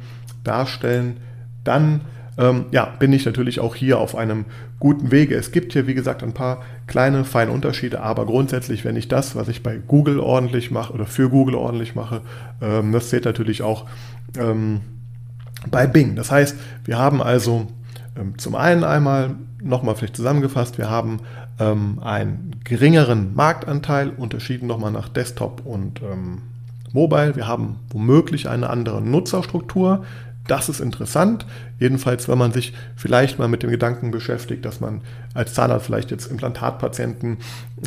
darstellen, 0.43 1.17
dann 1.65 2.01
ähm, 2.37 2.65
ja, 2.71 2.85
bin 2.99 3.13
ich 3.13 3.25
natürlich 3.25 3.59
auch 3.59 3.75
hier 3.75 3.99
auf 3.99 4.15
einem 4.15 4.45
guten 4.79 5.11
Wege. 5.11 5.35
Es 5.35 5.51
gibt 5.51 5.73
hier, 5.73 5.87
wie 5.87 5.93
gesagt, 5.93 6.21
ein 6.21 6.33
paar 6.33 6.63
kleine, 6.87 7.23
feine 7.23 7.51
Unterschiede, 7.51 8.01
aber 8.01 8.25
grundsätzlich, 8.25 8.83
wenn 8.83 8.97
ich 8.97 9.07
das, 9.07 9.35
was 9.35 9.47
ich 9.47 9.63
bei 9.63 9.77
Google 9.77 10.19
ordentlich 10.19 10.71
mache 10.71 10.93
oder 10.93 11.05
für 11.05 11.29
Google 11.29 11.55
ordentlich 11.55 11.95
mache, 11.95 12.21
ähm, 12.61 12.91
das 12.91 13.09
zählt 13.09 13.25
natürlich 13.25 13.61
auch 13.61 13.85
ähm, 14.37 14.81
bei 15.71 15.87
Bing. 15.87 16.15
Das 16.15 16.31
heißt, 16.31 16.57
wir 16.83 16.97
haben 16.97 17.21
also 17.21 17.67
ähm, 18.17 18.37
zum 18.37 18.55
einen 18.55 18.83
einmal, 18.83 19.35
nochmal 19.63 19.95
vielleicht 19.95 20.17
zusammengefasst, 20.17 20.77
wir 20.77 20.89
haben 20.89 21.21
ähm, 21.59 21.99
einen 22.03 22.57
geringeren 22.65 23.33
Marktanteil, 23.33 24.09
unterschieden 24.09 24.67
nochmal 24.67 24.91
nach 24.91 25.07
Desktop 25.07 25.65
und 25.65 26.01
ähm, 26.01 26.41
Mobile. 26.91 27.35
Wir 27.35 27.47
haben 27.47 27.77
womöglich 27.89 28.49
eine 28.49 28.69
andere 28.69 29.01
Nutzerstruktur. 29.01 30.05
Das 30.47 30.69
ist 30.69 30.79
interessant. 30.79 31.45
Jedenfalls, 31.79 32.27
wenn 32.27 32.37
man 32.37 32.51
sich 32.51 32.73
vielleicht 32.95 33.39
mal 33.39 33.47
mit 33.47 33.63
dem 33.63 33.71
Gedanken 33.71 34.11
beschäftigt, 34.11 34.63
dass 34.63 34.79
man 34.79 35.01
als 35.33 35.53
Zahnarzt 35.53 35.87
vielleicht 35.87 36.11
jetzt 36.11 36.27
Implantatpatienten 36.27 37.37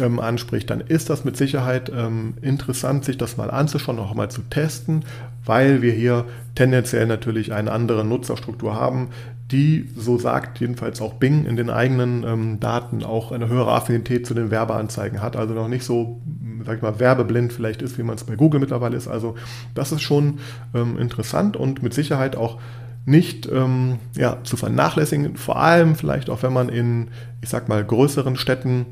ähm, 0.01 0.19
anspricht, 0.19 0.69
dann 0.69 0.81
ist 0.81 1.09
das 1.09 1.25
mit 1.25 1.37
Sicherheit 1.37 1.91
ähm, 1.95 2.35
interessant, 2.43 3.05
sich 3.05 3.17
das 3.17 3.37
mal 3.37 3.51
anzuschauen, 3.51 3.99
auch 4.01 4.15
mal 4.15 4.31
zu 4.31 4.43
testen, 4.43 5.05
weil 5.45 5.83
wir 5.83 5.93
hier 5.93 6.25
tendenziell 6.57 7.07
natürlich 7.07 7.53
eine 7.53 7.71
andere 7.71 8.05
Nutzerstruktur 8.05 8.75
haben, 8.75 9.11
die, 9.51 9.89
so 9.97 10.19
sagt 10.19 10.61
jedenfalls 10.61 11.01
auch 11.01 11.15
Bing 11.15 11.47
in 11.47 11.57
den 11.57 11.71
eigenen 11.71 12.23
ähm, 12.25 12.61
Daten, 12.61 13.03
auch 13.03 13.33
eine 13.33 13.49
höhere 13.49 13.73
Affinität 13.73 14.27
zu 14.27 14.35
den 14.35 14.51
Werbeanzeigen 14.51 15.23
hat. 15.23 15.37
Also 15.37 15.55
noch 15.55 15.69
nicht 15.69 15.85
so, 15.85 16.21
sag 16.69 16.77
ich 16.77 16.83
mal, 16.83 17.01
werbeblind 17.01 17.53
vielleicht 17.53 17.81
ist, 17.81 17.97
wie 17.97 18.03
man 18.03 18.17
es 18.17 18.25
bei 18.25 18.37
Google 18.37 18.61
mittlerweile 18.61 18.97
ist. 18.97 19.09
Also 19.09 19.37
das 19.75 19.91
ist 19.91 20.03
schon 20.03 20.39
ähm, 20.75 20.99
interessant 20.99 21.57
und 21.57 21.83
mit 21.83 21.95
Sicherheit 21.95 22.37
auch 22.37 22.59
nicht 23.07 23.49
ähm, 23.51 23.99
ja, 24.17 24.37
zu 24.45 24.59
vernachlässigen. 24.59 25.37
Vor 25.37 25.57
allem 25.57 25.97
vielleicht 25.97 26.29
auch, 26.29 26.43
wenn 26.43 26.53
man 26.53 26.69
in, 26.69 27.09
ich 27.41 27.49
sag 27.49 27.67
mal, 27.67 27.83
größeren 27.83 28.37
Städten 28.37 28.85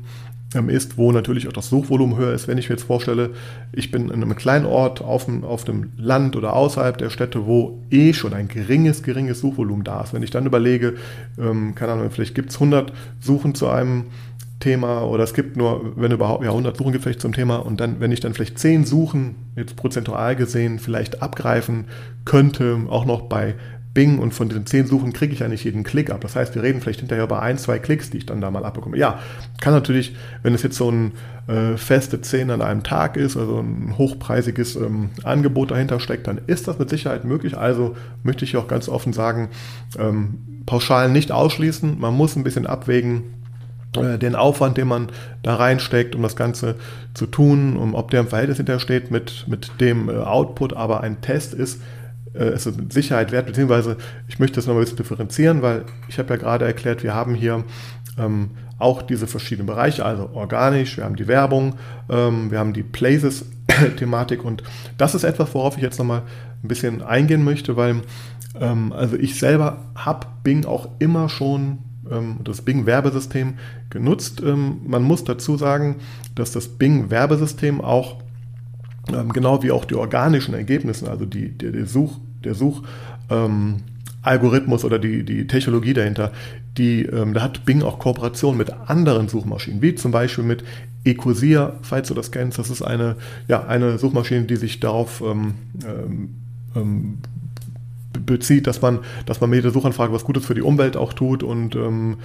ähm, 0.55 0.69
ist, 0.69 0.97
wo 0.97 1.11
natürlich 1.11 1.47
auch 1.47 1.53
das 1.53 1.69
Suchvolumen 1.69 2.17
höher 2.17 2.33
ist. 2.33 2.47
Wenn 2.47 2.57
ich 2.57 2.67
mir 2.67 2.75
jetzt 2.75 2.87
vorstelle, 2.87 3.31
ich 3.73 3.91
bin 3.91 4.09
in 4.09 4.23
einem 4.23 4.35
kleinen 4.35 4.65
Ort 4.65 5.01
auf 5.01 5.25
dem, 5.25 5.43
auf 5.43 5.65
dem 5.65 5.91
Land 5.97 6.35
oder 6.35 6.53
außerhalb 6.53 6.97
der 6.97 7.11
Städte, 7.11 7.45
wo 7.45 7.77
eh 7.91 8.13
schon 8.13 8.33
ein 8.33 8.47
geringes, 8.47 9.03
geringes 9.03 9.39
Suchvolumen 9.39 9.83
da 9.83 10.01
ist. 10.01 10.15
Wenn 10.15 10.23
ich 10.23 10.31
dann 10.31 10.47
überlege, 10.47 10.95
ähm, 11.37 11.75
keine 11.75 11.91
Ahnung, 11.91 12.09
vielleicht 12.09 12.33
gibt 12.33 12.49
es 12.49 12.55
100 12.55 12.91
Suchen 13.19 13.53
zu 13.53 13.67
einem 13.67 14.05
Thema 14.67 15.03
oder 15.03 15.23
es 15.23 15.33
gibt 15.33 15.55
nur, 15.55 15.93
wenn 15.95 16.11
überhaupt, 16.11 16.43
ja 16.43 16.49
100 16.49 16.75
Suchen 16.75 16.91
gibt 16.91 17.03
vielleicht 17.03 17.21
zum 17.21 17.31
Thema 17.31 17.57
und 17.57 17.79
dann, 17.79 18.01
wenn 18.01 18.11
ich 18.11 18.19
dann 18.19 18.33
vielleicht 18.33 18.59
10 18.59 18.83
Suchen, 18.83 19.35
jetzt 19.55 19.77
prozentual 19.77 20.35
gesehen, 20.35 20.79
vielleicht 20.79 21.21
abgreifen 21.21 21.85
könnte, 22.25 22.77
auch 22.89 23.05
noch 23.05 23.21
bei 23.21 23.55
Bing 23.93 24.19
und 24.19 24.31
von 24.31 24.47
diesen 24.47 24.67
zehn 24.67 24.85
Suchen 24.85 25.11
kriege 25.11 25.33
ich 25.33 25.39
ja 25.39 25.47
nicht 25.47 25.63
jeden 25.63 25.83
Klick 25.83 26.11
ab. 26.11 26.21
Das 26.21 26.35
heißt, 26.35 26.53
wir 26.53 26.61
reden 26.61 26.81
vielleicht 26.81 26.99
hinterher 26.99 27.23
über 27.23 27.41
ein, 27.41 27.57
zwei 27.57 27.79
Klicks, 27.79 28.11
die 28.11 28.17
ich 28.17 28.27
dann 28.27 28.41
da 28.41 28.51
mal 28.51 28.63
abbekomme. 28.63 28.95
Ja, 28.95 29.17
kann 29.59 29.73
natürlich, 29.73 30.15
wenn 30.43 30.53
es 30.53 30.61
jetzt 30.61 30.77
so 30.77 30.91
ein 30.91 31.13
äh, 31.47 31.77
feste 31.77 32.21
10 32.21 32.51
an 32.51 32.61
einem 32.61 32.83
Tag 32.83 33.17
ist, 33.17 33.37
also 33.37 33.57
ein 33.57 33.97
hochpreisiges 33.97 34.75
ähm, 34.75 35.09
Angebot 35.23 35.71
dahinter 35.71 35.99
steckt, 35.99 36.27
dann 36.27 36.39
ist 36.45 36.67
das 36.67 36.77
mit 36.77 36.91
Sicherheit 36.91 37.25
möglich. 37.25 37.57
Also 37.57 37.95
möchte 38.21 38.45
ich 38.45 38.55
auch 38.55 38.67
ganz 38.67 38.87
offen 38.87 39.13
sagen, 39.13 39.49
ähm, 39.97 40.61
pauschal 40.67 41.09
nicht 41.09 41.31
ausschließen. 41.31 41.99
Man 41.99 42.13
muss 42.13 42.35
ein 42.35 42.43
bisschen 42.43 42.67
abwägen, 42.67 43.23
den 43.95 44.35
Aufwand, 44.35 44.77
den 44.77 44.87
man 44.87 45.07
da 45.43 45.55
reinsteckt, 45.55 46.15
um 46.15 46.21
das 46.21 46.35
Ganze 46.35 46.75
zu 47.13 47.25
tun, 47.25 47.77
um 47.77 47.95
ob 47.95 48.11
der 48.11 48.19
im 48.19 48.27
Verhältnis 48.27 48.57
hinterher 48.57 48.79
steht 48.79 49.11
mit, 49.11 49.45
mit 49.47 49.79
dem 49.79 50.09
äh, 50.09 50.13
Output, 50.13 50.73
aber 50.73 51.01
ein 51.01 51.21
Test 51.21 51.53
ist 51.53 51.81
äh, 52.33 52.45
es 52.45 52.65
ist 52.65 52.77
mit 52.77 52.93
Sicherheit 52.93 53.31
wert, 53.31 53.47
beziehungsweise 53.47 53.97
ich 54.27 54.39
möchte 54.39 54.55
das 54.55 54.67
noch 54.67 54.75
ein 54.75 54.79
bisschen 54.79 54.97
differenzieren, 54.97 55.61
weil 55.61 55.85
ich 56.07 56.19
habe 56.19 56.29
ja 56.29 56.35
gerade 56.37 56.65
erklärt, 56.65 57.03
wir 57.03 57.13
haben 57.13 57.33
hier 57.33 57.63
ähm, 58.17 58.51
auch 58.79 59.01
diese 59.01 59.27
verschiedenen 59.27 59.67
Bereiche, 59.67 60.05
also 60.05 60.29
organisch, 60.33 60.97
wir 60.97 61.03
haben 61.03 61.15
die 61.15 61.27
Werbung, 61.27 61.75
ähm, 62.09 62.51
wir 62.51 62.59
haben 62.59 62.73
die 62.73 62.83
Places-Thematik. 62.83 64.43
Und 64.43 64.63
das 64.97 65.15
ist 65.15 65.23
etwas, 65.23 65.53
worauf 65.53 65.77
ich 65.77 65.83
jetzt 65.83 65.97
nochmal 65.97 66.23
ein 66.63 66.67
bisschen 66.67 67.01
eingehen 67.01 67.43
möchte, 67.43 67.75
weil 67.75 68.01
ähm, 68.59 68.93
also 68.93 69.15
ich 69.15 69.39
selber 69.39 69.85
habe 69.95 70.27
Bing 70.43 70.65
auch 70.65 70.89
immer 70.99 71.29
schon 71.29 71.79
das 72.43 72.61
Bing-Werbesystem 72.61 73.55
genutzt. 73.89 74.41
Ähm, 74.45 74.81
man 74.85 75.01
muss 75.03 75.23
dazu 75.23 75.57
sagen, 75.57 75.95
dass 76.35 76.51
das 76.51 76.67
Bing-Werbesystem 76.67 77.81
auch 77.81 78.17
ähm, 79.13 79.33
genau 79.33 79.63
wie 79.63 79.71
auch 79.71 79.85
die 79.85 79.95
organischen 79.95 80.53
Ergebnisse, 80.53 81.09
also 81.09 81.25
die, 81.25 81.49
die, 81.49 81.71
die 81.71 81.85
Such, 81.85 82.19
der 82.43 82.55
Suchalgorithmus 82.55 84.83
ähm, 84.83 84.87
oder 84.87 84.99
die, 84.99 85.23
die 85.23 85.47
Technologie 85.47 85.93
dahinter, 85.93 86.31
die, 86.77 87.03
ähm, 87.03 87.33
da 87.33 87.41
hat 87.41 87.65
Bing 87.65 87.81
auch 87.81 87.99
Kooperation 87.99 88.57
mit 88.57 88.71
anderen 88.71 89.27
Suchmaschinen, 89.27 89.81
wie 89.81 89.95
zum 89.95 90.11
Beispiel 90.11 90.43
mit 90.43 90.63
Ecosia, 91.03 91.73
falls 91.81 92.09
du 92.09 92.13
das 92.13 92.31
kennst. 92.31 92.59
Das 92.59 92.69
ist 92.69 92.81
eine, 92.81 93.15
ja, 93.47 93.65
eine 93.65 93.97
Suchmaschine, 93.97 94.43
die 94.43 94.57
sich 94.57 94.79
darauf 94.79 95.21
ähm, 95.21 95.55
ähm, 96.75 97.17
bezieht, 98.13 98.67
dass 98.67 98.81
man, 98.81 98.99
dass 99.25 99.41
man 99.41 99.49
mit 99.49 99.63
der 99.63 99.71
Suchanfrage 99.71 100.13
was 100.13 100.23
Gutes 100.23 100.45
für 100.45 100.55
die 100.55 100.61
Umwelt 100.61 100.97
auch 100.97 101.13
tut 101.13 101.43
und 101.43 101.75
ähm, 101.75 102.17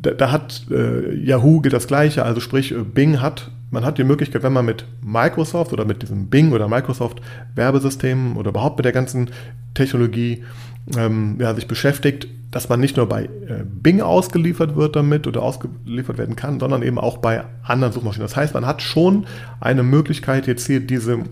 da, 0.00 0.10
da 0.12 0.30
hat 0.30 0.66
äh, 0.70 1.14
Yahoo 1.14 1.60
geht 1.60 1.72
das 1.72 1.86
gleiche, 1.86 2.24
also 2.24 2.40
sprich 2.40 2.72
äh, 2.72 2.82
Bing 2.82 3.20
hat, 3.20 3.50
man 3.70 3.84
hat 3.84 3.98
die 3.98 4.04
Möglichkeit, 4.04 4.42
wenn 4.42 4.52
man 4.52 4.64
mit 4.64 4.86
Microsoft 5.02 5.72
oder 5.72 5.84
mit 5.84 6.02
diesem 6.02 6.28
Bing 6.28 6.52
oder 6.52 6.68
Microsoft 6.68 7.20
Werbesystemen 7.54 8.36
oder 8.36 8.50
überhaupt 8.50 8.78
mit 8.78 8.84
der 8.84 8.92
ganzen 8.92 9.30
Technologie 9.74 10.44
ähm, 10.96 11.36
ja, 11.40 11.54
sich 11.54 11.66
beschäftigt, 11.66 12.28
dass 12.50 12.68
man 12.68 12.80
nicht 12.80 12.96
nur 12.96 13.08
bei 13.08 13.24
äh, 13.24 13.64
Bing 13.64 14.00
ausgeliefert 14.00 14.76
wird 14.76 14.94
damit 14.94 15.26
oder 15.26 15.42
ausgeliefert 15.42 16.16
werden 16.16 16.36
kann, 16.36 16.60
sondern 16.60 16.82
eben 16.82 16.98
auch 16.98 17.18
bei 17.18 17.44
anderen 17.62 17.92
Suchmaschinen. 17.92 18.26
Das 18.26 18.36
heißt, 18.36 18.54
man 18.54 18.66
hat 18.66 18.82
schon 18.82 19.26
eine 19.60 19.82
Möglichkeit, 19.82 20.46
jetzt 20.46 20.66
hier 20.66 20.80
diese 20.80 21.24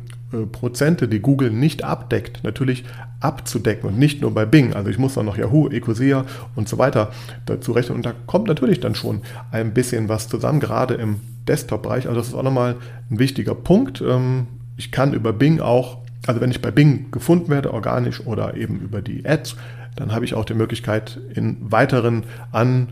Prozente, 0.47 1.09
die 1.09 1.21
Google 1.21 1.51
nicht 1.51 1.85
abdeckt, 1.85 2.45
natürlich 2.45 2.85
abzudecken 3.21 3.89
und 3.89 3.99
nicht 3.99 4.21
nur 4.21 4.33
bei 4.35 4.45
Bing. 4.45 4.75
Also 4.75 4.91
ich 4.91 4.99
muss 4.99 5.15
dann 5.15 5.27
noch 5.27 5.37
Yahoo, 5.37 5.69
Ecosia 5.69 6.25
und 6.55 6.69
so 6.69 6.79
weiter 6.79 7.13
dazu 7.47 7.73
rechnen 7.73 7.97
und 7.97 8.07
da 8.07 8.13
kommt 8.27 8.49
natürlich 8.49 8.81
dann 8.81 8.95
schon 8.95 9.23
ein 9.51 9.73
bisschen 9.73 10.09
was 10.09 10.29
zusammen, 10.29 10.61
gerade 10.61 10.95
im 10.95 11.21
Desktop-Bereich. 11.49 12.07
Also 12.07 12.19
das 12.19 12.29
ist 12.29 12.35
auch 12.35 12.43
nochmal 12.43 12.77
ein 13.11 13.19
wichtiger 13.19 13.55
Punkt. 13.55 14.01
Ähm, 14.01 14.47
ich 14.77 14.91
kann 14.91 15.15
über 15.15 15.33
Bing 15.33 15.61
auch, 15.61 15.99
also 16.27 16.41
wenn 16.41 16.51
ich 16.51 16.61
bei 16.61 16.71
Bing 16.71 17.11
gefunden 17.11 17.51
werde, 17.51 17.73
organisch 17.73 18.27
oder 18.27 18.57
eben 18.57 18.81
über 18.81 19.03
die 19.03 19.25
Ads, 19.27 19.57
dann 19.97 20.13
habe 20.13 20.25
ich 20.25 20.35
auch 20.35 20.45
die 20.45 20.55
Möglichkeit, 20.55 21.21
in 21.35 21.57
weiteren 21.61 22.25
an 22.51 22.89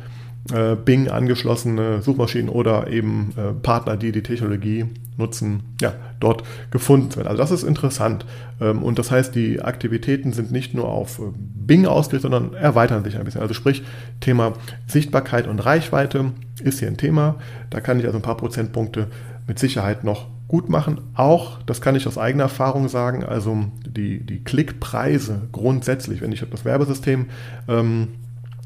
äh, 0.53 0.77
Bing 0.77 1.09
angeschlossene 1.09 2.03
Suchmaschinen 2.03 2.49
oder 2.49 2.89
eben 2.89 3.33
äh, 3.37 3.53
Partner, 3.53 3.97
die 3.97 4.13
die 4.13 4.23
Technologie 4.23 4.87
nutzen, 5.17 5.63
ja, 5.81 5.95
dort 6.21 6.43
gefunden 6.71 7.15
werden. 7.17 7.29
Also 7.29 7.43
das 7.43 7.51
ist 7.51 7.63
interessant. 7.63 8.25
Ähm, 8.61 8.83
und 8.83 8.99
das 8.99 9.11
heißt, 9.11 9.35
die 9.35 9.61
Aktivitäten 9.61 10.33
sind 10.33 10.53
nicht 10.53 10.75
nur 10.75 10.89
auf 10.89 11.19
äh, 11.19 11.23
Bing 11.35 11.87
ausgerichtet, 11.87 12.31
sondern 12.31 12.55
erweitern 12.55 13.05
sich 13.05 13.17
ein 13.17 13.25
bisschen. 13.25 13.43
Also 13.43 13.55
sprich, 13.55 13.83
Thema 14.21 14.55
Sichtbarkeit 14.87 15.47
und 15.47 15.59
Reichweite 15.61 16.33
ist 16.63 16.79
hier 16.79 16.89
ein 16.89 16.97
Thema. 16.97 17.37
Da 17.71 17.81
kann 17.81 17.99
ich 17.99 18.07
also 18.07 18.19
ein 18.19 18.23
paar 18.23 18.37
Prozentpunkte 18.37 19.09
mit 19.47 19.59
Sicherheit 19.59 20.05
noch 20.05 20.29
gut 20.49 20.69
machen. 20.69 21.01
Auch, 21.15 21.63
das 21.63 21.81
kann 21.81 21.97
ich 21.97 22.07
aus 22.07 22.19
eigener 22.19 22.45
Erfahrung 22.45 22.89
sagen, 22.89 23.25
also 23.25 23.65
die, 23.87 24.21
die 24.21 24.45
Klickpreise 24.45 25.49
grundsätzlich, 25.51 26.21
wenn 26.21 26.33
ich 26.33 26.45
das 26.49 26.65
Werbesystem 26.65 27.27
ähm, 27.69 28.09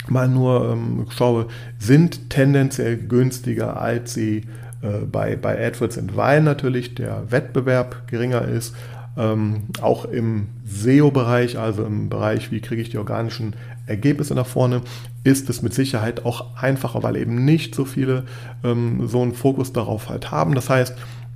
mal 0.08 0.28
nur 0.28 0.72
ähm, 0.72 1.06
schaue, 1.10 1.46
sind 1.78 2.30
tendenziell 2.30 2.96
günstiger, 2.96 3.80
als 3.80 4.14
sie 4.14 4.42
bei, 5.10 5.36
bei 5.36 5.66
AdWords 5.66 5.96
sind, 5.96 6.16
weil 6.16 6.42
natürlich 6.42 6.94
der 6.94 7.30
Wettbewerb 7.30 8.08
geringer 8.08 8.42
ist. 8.42 8.74
Ähm, 9.18 9.64
auch 9.80 10.04
im 10.04 10.48
SEO-Bereich, 10.66 11.58
also 11.58 11.84
im 11.84 12.10
Bereich, 12.10 12.50
wie 12.50 12.60
kriege 12.60 12.82
ich 12.82 12.90
die 12.90 12.98
organischen 12.98 13.54
Ergebnisse 13.86 14.34
nach 14.34 14.46
vorne, 14.46 14.82
ist 15.24 15.48
es 15.48 15.62
mit 15.62 15.72
Sicherheit 15.72 16.26
auch 16.26 16.54
einfacher, 16.56 17.02
weil 17.02 17.16
eben 17.16 17.44
nicht 17.44 17.74
so 17.74 17.86
viele 17.86 18.24
ähm, 18.62 19.08
so 19.08 19.22
einen 19.22 19.32
Fokus 19.32 19.72
darauf 19.72 20.10
halt 20.10 20.30
haben. 20.30 20.54
Das 20.54 20.68
heißt, 20.68 20.94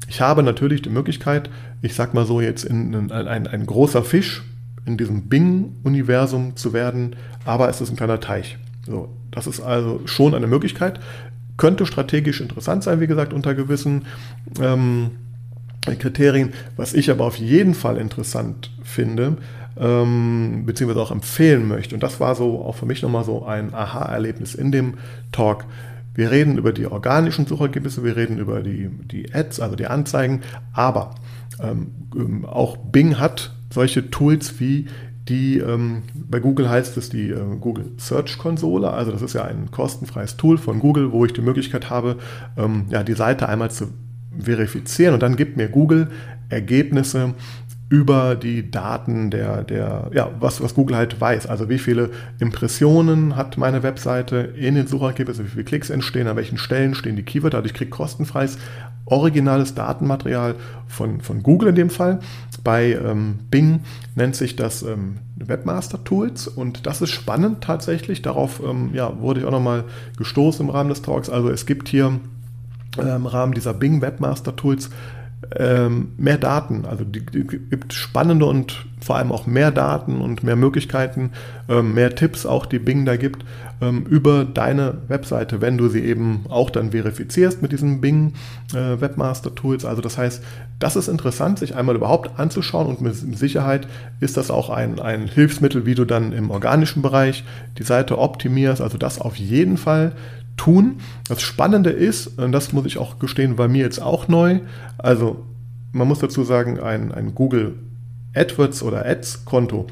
ich 0.08 0.20
habe 0.20 0.42
natürlich 0.42 0.82
die 0.82 0.90
Möglichkeit, 0.90 1.48
ich 1.82 1.94
sag 1.94 2.12
mal 2.14 2.26
so 2.26 2.40
jetzt 2.40 2.64
in, 2.64 2.92
in 2.92 3.12
ein, 3.12 3.46
ein 3.46 3.66
großer 3.66 4.02
Fisch 4.02 4.42
in 4.84 4.96
diesem 4.96 5.28
Bing-Universum 5.28 6.56
zu 6.56 6.72
werden, 6.72 7.16
aber 7.44 7.68
es 7.68 7.80
ist 7.80 7.90
ein 7.90 7.96
kleiner 7.96 8.20
Teich. 8.20 8.58
So, 8.84 9.08
das 9.30 9.46
ist 9.46 9.60
also 9.60 10.00
schon 10.06 10.34
eine 10.34 10.46
Möglichkeit. 10.46 11.00
Könnte 11.60 11.84
strategisch 11.84 12.40
interessant 12.40 12.82
sein, 12.84 13.00
wie 13.00 13.06
gesagt, 13.06 13.34
unter 13.34 13.54
gewissen 13.54 14.06
ähm, 14.58 15.10
Kriterien. 15.98 16.54
Was 16.78 16.94
ich 16.94 17.10
aber 17.10 17.26
auf 17.26 17.36
jeden 17.36 17.74
Fall 17.74 17.98
interessant 17.98 18.70
finde, 18.82 19.36
ähm, 19.78 20.62
beziehungsweise 20.64 21.02
auch 21.02 21.10
empfehlen 21.10 21.68
möchte, 21.68 21.94
und 21.94 22.02
das 22.02 22.18
war 22.18 22.34
so 22.34 22.64
auch 22.64 22.76
für 22.76 22.86
mich 22.86 23.02
nochmal 23.02 23.24
so 23.24 23.44
ein 23.44 23.74
Aha-Erlebnis 23.74 24.54
in 24.54 24.72
dem 24.72 24.94
Talk, 25.32 25.66
wir 26.14 26.30
reden 26.30 26.56
über 26.56 26.72
die 26.72 26.86
organischen 26.86 27.46
Suchergebnisse, 27.46 28.02
wir 28.04 28.16
reden 28.16 28.38
über 28.38 28.62
die, 28.62 28.88
die 28.88 29.34
Ads, 29.34 29.60
also 29.60 29.76
die 29.76 29.86
Anzeigen, 29.86 30.40
aber 30.72 31.14
ähm, 31.62 31.88
ähm, 32.16 32.46
auch 32.46 32.78
Bing 32.78 33.18
hat 33.18 33.54
solche 33.68 34.10
Tools 34.10 34.60
wie 34.60 34.86
die, 35.30 35.58
ähm, 35.58 36.02
bei 36.14 36.40
Google 36.40 36.68
heißt 36.68 36.96
es 36.96 37.08
die 37.08 37.30
äh, 37.30 37.56
Google 37.60 37.92
Search 37.96 38.36
Konsole, 38.36 38.90
also 38.90 39.12
das 39.12 39.22
ist 39.22 39.32
ja 39.32 39.44
ein 39.44 39.70
kostenfreies 39.70 40.36
Tool 40.36 40.58
von 40.58 40.80
Google, 40.80 41.12
wo 41.12 41.24
ich 41.24 41.32
die 41.32 41.40
Möglichkeit 41.40 41.88
habe, 41.88 42.16
ähm, 42.58 42.86
ja, 42.90 43.02
die 43.04 43.14
Seite 43.14 43.48
einmal 43.48 43.70
zu 43.70 43.88
verifizieren. 44.38 45.14
Und 45.14 45.22
dann 45.22 45.36
gibt 45.36 45.56
mir 45.56 45.68
Google 45.68 46.08
Ergebnisse 46.48 47.34
über 47.90 48.36
die 48.36 48.70
Daten 48.70 49.30
der, 49.30 49.64
der 49.64 50.10
ja, 50.14 50.30
was, 50.38 50.62
was 50.62 50.74
Google 50.74 50.96
halt 50.96 51.20
weiß. 51.20 51.46
Also 51.46 51.68
wie 51.68 51.78
viele 51.78 52.10
Impressionen 52.38 53.34
hat 53.34 53.58
meine 53.58 53.82
Webseite 53.82 54.36
in 54.36 54.76
den 54.76 54.86
Suchergebnissen, 54.86 55.44
wie 55.44 55.50
viele 55.50 55.64
Klicks 55.64 55.90
entstehen, 55.90 56.28
an 56.28 56.36
welchen 56.36 56.56
Stellen 56.56 56.94
stehen 56.94 57.16
die 57.16 57.24
Keywords. 57.24 57.56
Also 57.56 57.66
ich 57.66 57.74
kriege 57.74 57.90
kostenfreies, 57.90 58.58
originales 59.06 59.74
Datenmaterial 59.74 60.54
von, 60.86 61.20
von 61.20 61.42
Google 61.42 61.70
in 61.70 61.74
dem 61.74 61.90
Fall. 61.90 62.20
Bei 62.62 62.92
ähm, 62.92 63.40
Bing 63.50 63.80
nennt 64.14 64.36
sich 64.36 64.54
das 64.54 64.82
ähm, 64.82 65.16
Webmaster 65.34 66.04
Tools 66.04 66.46
und 66.46 66.86
das 66.86 67.02
ist 67.02 67.10
spannend 67.10 67.64
tatsächlich. 67.64 68.22
Darauf 68.22 68.62
ähm, 68.64 68.90
ja, 68.92 69.18
wurde 69.18 69.40
ich 69.40 69.46
auch 69.46 69.50
nochmal 69.50 69.82
gestoßen 70.16 70.64
im 70.64 70.70
Rahmen 70.70 70.90
des 70.90 71.02
Talks. 71.02 71.28
Also 71.28 71.50
es 71.50 71.66
gibt 71.66 71.88
hier 71.88 72.20
äh, 72.98 73.16
im 73.16 73.26
Rahmen 73.26 73.52
dieser 73.52 73.74
Bing 73.74 74.00
Webmaster 74.00 74.54
Tools 74.54 74.90
ähm, 74.90 74.92
mehr 76.16 76.38
Daten. 76.38 76.84
Also 76.84 77.04
die, 77.04 77.24
die, 77.24 77.44
gibt 77.44 77.92
spannende 77.92 78.44
und 78.44 78.84
vor 79.00 79.16
allem 79.16 79.32
auch 79.32 79.46
mehr 79.46 79.70
Daten 79.70 80.20
und 80.20 80.42
mehr 80.44 80.56
Möglichkeiten, 80.56 81.30
ähm, 81.68 81.94
mehr 81.94 82.14
Tipps 82.14 82.46
auch, 82.46 82.66
die 82.66 82.78
Bing 82.78 83.04
da 83.06 83.16
gibt, 83.16 83.44
ähm, 83.80 84.04
über 84.04 84.44
deine 84.44 84.98
Webseite, 85.08 85.60
wenn 85.60 85.78
du 85.78 85.88
sie 85.88 86.04
eben 86.04 86.44
auch 86.48 86.70
dann 86.70 86.90
verifizierst 86.90 87.62
mit 87.62 87.72
diesen 87.72 88.00
Bing 88.00 88.34
äh, 88.74 89.00
Webmaster 89.00 89.54
Tools. 89.54 89.84
Also 89.84 90.02
das 90.02 90.18
heißt, 90.18 90.42
das 90.78 90.96
ist 90.96 91.08
interessant, 91.08 91.58
sich 91.58 91.74
einmal 91.74 91.96
überhaupt 91.96 92.38
anzuschauen 92.38 92.86
und 92.86 93.00
mit 93.00 93.14
Sicherheit 93.14 93.88
ist 94.20 94.36
das 94.36 94.50
auch 94.50 94.70
ein, 94.70 95.00
ein 95.00 95.26
Hilfsmittel, 95.26 95.86
wie 95.86 95.94
du 95.94 96.04
dann 96.04 96.32
im 96.32 96.50
organischen 96.50 97.02
Bereich 97.02 97.44
die 97.78 97.82
Seite 97.82 98.18
optimierst. 98.18 98.82
Also 98.82 98.98
das 98.98 99.20
auf 99.20 99.36
jeden 99.36 99.78
Fall 99.78 100.12
tun. 100.56 100.96
Das 101.28 101.42
Spannende 101.42 101.90
ist, 101.90 102.38
und 102.38 102.52
das 102.52 102.72
muss 102.72 102.86
ich 102.86 102.98
auch 102.98 103.18
gestehen, 103.18 103.58
war 103.58 103.68
mir 103.68 103.82
jetzt 103.82 104.00
auch 104.00 104.28
neu, 104.28 104.60
also 104.98 105.44
man 105.92 106.08
muss 106.08 106.18
dazu 106.20 106.44
sagen, 106.44 106.78
ein, 106.78 107.12
ein 107.12 107.34
Google 107.34 107.74
AdWords 108.34 108.82
oder 108.82 109.06
Ads-Konto 109.06 109.86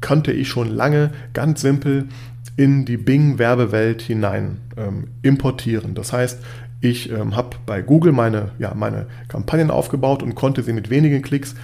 konnte 0.00 0.32
ich 0.32 0.48
schon 0.48 0.68
lange 0.68 1.10
ganz 1.32 1.60
simpel 1.60 2.08
in 2.56 2.84
die 2.84 2.96
Bing-Werbewelt 2.96 4.02
hinein 4.02 4.58
ähm, 4.76 5.08
importieren. 5.22 5.94
Das 5.94 6.12
heißt, 6.12 6.40
ich 6.80 7.10
ähm, 7.10 7.36
habe 7.36 7.56
bei 7.66 7.82
Google 7.82 8.12
meine, 8.12 8.50
ja, 8.58 8.74
meine 8.74 9.06
Kampagnen 9.28 9.70
aufgebaut 9.70 10.22
und 10.22 10.34
konnte 10.34 10.62
sie 10.62 10.72
mit 10.72 10.90
wenigen 10.90 11.22
Klicks 11.22 11.54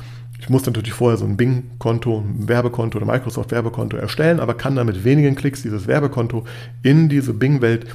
ich 0.40 0.48
muss 0.48 0.64
natürlich 0.64 0.94
vorher 0.94 1.18
so 1.18 1.26
ein 1.26 1.36
Bing-Konto, 1.36 2.20
ein 2.20 2.48
Werbekonto 2.48 2.96
oder 2.96 3.06
Microsoft-Werbekonto 3.06 3.96
erstellen, 3.96 4.40
aber 4.40 4.54
kann 4.54 4.74
dann 4.74 4.86
mit 4.86 5.04
wenigen 5.04 5.34
Klicks 5.34 5.62
dieses 5.62 5.86
Werbekonto 5.86 6.44
in 6.82 7.10
diese 7.10 7.34
Bing-Welt 7.34 7.86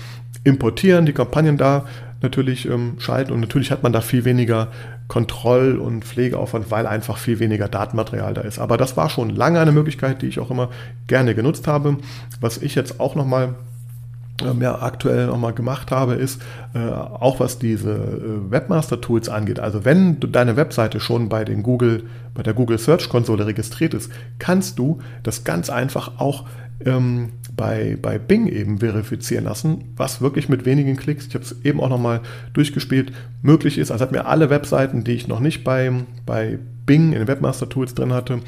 importieren, 0.45 1.05
die 1.05 1.13
Kampagnen 1.13 1.57
da 1.57 1.85
natürlich 2.21 2.67
ähm, 2.67 2.95
schalten 2.99 3.33
und 3.33 3.41
natürlich 3.41 3.71
hat 3.71 3.83
man 3.83 3.91
da 3.91 3.99
viel 3.99 4.23
weniger 4.23 4.69
Kontroll- 5.07 5.77
und 5.77 6.05
Pflegeaufwand, 6.05 6.71
weil 6.71 6.87
einfach 6.87 7.17
viel 7.17 7.39
weniger 7.39 7.67
Datenmaterial 7.67 8.33
da 8.33 8.41
ist. 8.41 8.57
Aber 8.57 8.77
das 8.77 8.95
war 8.95 9.09
schon 9.09 9.29
lange 9.29 9.59
eine 9.59 9.71
Möglichkeit, 9.71 10.21
die 10.21 10.27
ich 10.27 10.39
auch 10.39 10.49
immer 10.49 10.69
gerne 11.07 11.35
genutzt 11.35 11.67
habe. 11.67 11.97
Was 12.39 12.57
ich 12.57 12.73
jetzt 12.73 12.99
auch 12.99 13.15
nochmal 13.15 13.55
ähm, 14.43 14.61
ja, 14.61 14.81
aktuell 14.81 15.27
nochmal 15.27 15.53
gemacht 15.53 15.91
habe, 15.91 16.15
ist 16.15 16.41
äh, 16.73 16.79
auch 16.79 17.39
was 17.39 17.59
diese 17.59 17.91
äh, 17.91 18.51
Webmaster-Tools 18.51 19.29
angeht. 19.29 19.59
Also 19.59 19.85
wenn 19.85 20.19
deine 20.19 20.57
Webseite 20.57 20.99
schon 20.99 21.29
bei 21.29 21.45
den 21.45 21.63
Google, 21.63 22.03
bei 22.33 22.43
der 22.43 22.53
Google 22.53 22.77
Search 22.77 23.07
Konsole 23.09 23.45
registriert 23.45 23.93
ist, 23.93 24.11
kannst 24.39 24.79
du 24.79 24.99
das 25.23 25.43
ganz 25.43 25.69
einfach 25.69 26.19
auch 26.19 26.45
ähm, 26.83 27.31
bei, 27.55 27.97
bei 28.01 28.17
Bing 28.17 28.47
eben 28.47 28.79
verifizieren 28.79 29.45
lassen, 29.45 29.93
was 29.95 30.21
wirklich 30.21 30.49
mit 30.49 30.65
wenigen 30.65 30.97
Klicks, 30.97 31.27
ich 31.27 31.35
habe 31.35 31.45
es 31.45 31.55
eben 31.63 31.79
auch 31.79 31.89
nochmal 31.89 32.21
durchgespielt, 32.53 33.11
möglich 33.41 33.77
ist. 33.77 33.91
Also 33.91 34.03
hat 34.03 34.11
mir 34.11 34.25
alle 34.25 34.49
Webseiten, 34.49 35.03
die 35.03 35.13
ich 35.13 35.27
noch 35.27 35.39
nicht 35.39 35.63
bei, 35.63 35.91
bei 36.25 36.59
Bing 36.85 37.13
in 37.13 37.19
den 37.19 37.27
Webmaster 37.27 37.69
Tools 37.69 37.95
drin 37.95 38.13
hatte, 38.13 38.39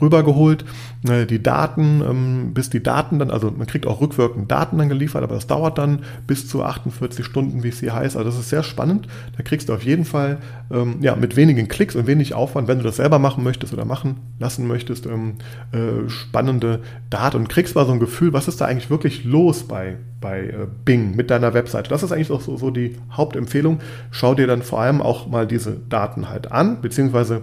rübergeholt. 0.00 0.64
Äh, 1.08 1.26
die 1.26 1.42
Daten, 1.42 2.02
ähm, 2.08 2.54
bis 2.54 2.70
die 2.70 2.82
Daten 2.82 3.18
dann, 3.18 3.30
also 3.30 3.50
man 3.50 3.66
kriegt 3.66 3.86
auch 3.86 4.00
rückwirkend 4.00 4.50
Daten 4.50 4.78
dann 4.78 4.88
geliefert, 4.88 5.22
aber 5.22 5.34
das 5.34 5.46
dauert 5.46 5.78
dann 5.78 6.00
bis 6.26 6.48
zu 6.48 6.62
48 6.62 7.24
Stunden, 7.24 7.62
wie 7.62 7.68
es 7.68 7.80
hier 7.80 7.94
heißt. 7.94 8.16
Also 8.16 8.30
das 8.30 8.38
ist 8.38 8.48
sehr 8.48 8.62
spannend. 8.62 9.06
Da 9.36 9.42
kriegst 9.42 9.68
du 9.68 9.74
auf 9.74 9.82
jeden 9.82 10.04
Fall 10.04 10.38
ähm, 10.70 10.96
ja, 11.00 11.16
mit 11.16 11.36
wenigen 11.36 11.68
Klicks 11.68 11.96
und 11.96 12.06
wenig 12.06 12.34
Aufwand, 12.34 12.68
wenn 12.68 12.78
du 12.78 12.84
das 12.84 12.96
selber 12.96 13.18
machen 13.18 13.44
möchtest 13.44 13.72
oder 13.72 13.84
machen 13.84 14.16
lassen 14.38 14.66
möchtest, 14.66 15.06
ähm, 15.06 15.34
äh, 15.72 16.08
spannende 16.08 16.80
Daten 17.10 17.38
und 17.38 17.48
kriegst 17.48 17.74
mal 17.74 17.86
so 17.86 17.92
ein 17.92 18.00
Gefühl, 18.00 18.32
was 18.32 18.48
ist 18.48 18.60
da 18.60 18.66
eigentlich 18.66 18.90
wirklich 18.90 19.24
los 19.24 19.64
bei, 19.64 19.96
bei 20.20 20.40
äh, 20.40 20.66
Bing 20.84 21.14
mit 21.14 21.30
deiner 21.30 21.54
Webseite. 21.54 21.88
Das 21.90 22.02
ist 22.02 22.12
eigentlich 22.12 22.30
auch 22.30 22.40
so, 22.40 22.56
so 22.56 22.70
die 22.70 22.96
Hauptempfehlung. 23.12 23.80
Schau 24.10 24.34
dir 24.34 24.46
dann 24.46 24.62
vor 24.62 24.80
allem 24.80 25.00
auch 25.00 25.28
mal 25.28 25.46
diese 25.46 25.72
Daten 25.88 26.28
halt 26.28 26.50
an, 26.50 26.80
beziehungsweise 26.80 27.42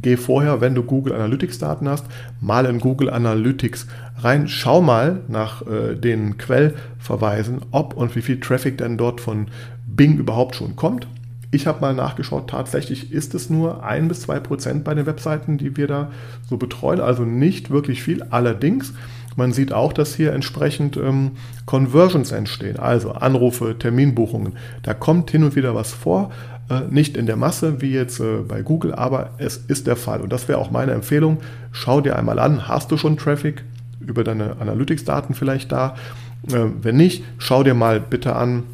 geh 0.00 0.16
vorher, 0.16 0.60
wenn 0.60 0.74
du 0.74 0.82
Google 0.82 1.14
Analytics 1.14 1.58
Daten 1.58 1.88
hast, 1.88 2.06
mal 2.40 2.66
in 2.66 2.80
Google 2.80 3.10
Analytics 3.10 3.86
rein, 4.18 4.48
schau 4.48 4.80
mal 4.80 5.20
nach 5.28 5.66
äh, 5.66 5.94
den 5.94 6.36
Quellverweisen, 6.38 7.60
ob 7.70 7.94
und 7.94 8.14
wie 8.16 8.22
viel 8.22 8.40
Traffic 8.40 8.78
denn 8.78 8.96
dort 8.96 9.20
von 9.20 9.48
Bing 9.86 10.18
überhaupt 10.18 10.56
schon 10.56 10.76
kommt. 10.76 11.06
Ich 11.50 11.68
habe 11.68 11.80
mal 11.80 11.94
nachgeschaut, 11.94 12.50
tatsächlich 12.50 13.12
ist 13.12 13.32
es 13.34 13.48
nur 13.48 13.84
ein 13.84 14.08
bis 14.08 14.22
zwei 14.22 14.40
Prozent 14.40 14.82
bei 14.82 14.92
den 14.92 15.06
Webseiten, 15.06 15.56
die 15.56 15.76
wir 15.76 15.86
da 15.86 16.10
so 16.48 16.56
betreuen, 16.56 17.00
also 17.00 17.22
nicht 17.24 17.70
wirklich 17.70 18.02
viel. 18.02 18.24
Allerdings, 18.30 18.92
man 19.36 19.52
sieht 19.52 19.72
auch, 19.72 19.92
dass 19.92 20.16
hier 20.16 20.32
entsprechend 20.32 20.96
ähm, 20.96 21.32
Conversions 21.64 22.32
entstehen, 22.32 22.80
also 22.80 23.12
Anrufe, 23.12 23.76
Terminbuchungen. 23.78 24.54
Da 24.82 24.94
kommt 24.94 25.30
hin 25.30 25.44
und 25.44 25.54
wieder 25.54 25.76
was 25.76 25.92
vor, 25.92 26.32
äh, 26.70 26.80
nicht 26.90 27.16
in 27.16 27.26
der 27.26 27.36
Masse 27.36 27.80
wie 27.80 27.92
jetzt 27.92 28.20
äh, 28.20 28.38
bei 28.46 28.62
Google, 28.62 28.94
aber 28.94 29.30
es 29.38 29.56
ist 29.56 29.86
der 29.86 29.96
Fall. 29.96 30.20
Und 30.20 30.32
das 30.32 30.48
wäre 30.48 30.58
auch 30.58 30.70
meine 30.70 30.92
Empfehlung. 30.92 31.38
Schau 31.72 32.00
dir 32.00 32.16
einmal 32.16 32.38
an, 32.38 32.68
hast 32.68 32.90
du 32.90 32.96
schon 32.96 33.16
Traffic 33.16 33.64
über 34.00 34.24
deine 34.24 34.56
Analytics-Daten 34.60 35.34
vielleicht 35.34 35.72
da? 35.72 35.94
Äh, 36.48 36.66
wenn 36.82 36.96
nicht, 36.96 37.24
schau 37.38 37.62
dir 37.62 37.74
mal 37.74 38.00
bitte 38.00 38.36
an, 38.36 38.64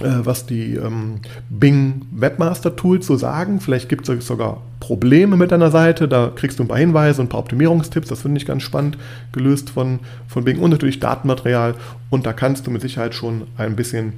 äh, 0.00 0.24
was 0.24 0.46
die 0.46 0.74
ähm, 0.74 1.20
Bing 1.48 2.02
Webmaster 2.12 2.76
Tools 2.76 3.06
so 3.06 3.16
sagen. 3.16 3.60
Vielleicht 3.60 3.88
gibt 3.88 4.08
es 4.08 4.26
sogar 4.26 4.60
Probleme 4.78 5.36
mit 5.36 5.52
deiner 5.52 5.70
Seite. 5.70 6.06
Da 6.06 6.30
kriegst 6.34 6.58
du 6.58 6.64
ein 6.64 6.68
paar 6.68 6.78
Hinweise 6.78 7.20
und 7.20 7.26
ein 7.26 7.30
paar 7.30 7.40
Optimierungstipps. 7.40 8.08
Das 8.08 8.22
finde 8.22 8.38
ich 8.38 8.46
ganz 8.46 8.62
spannend 8.62 8.98
gelöst 9.32 9.70
von, 9.70 10.00
von 10.28 10.44
Bing 10.44 10.58
und 10.58 10.70
natürlich 10.70 11.00
Datenmaterial. 11.00 11.74
Und 12.10 12.26
da 12.26 12.32
kannst 12.32 12.66
du 12.66 12.70
mit 12.70 12.82
Sicherheit 12.82 13.14
schon 13.14 13.46
ein 13.56 13.74
bisschen 13.74 14.14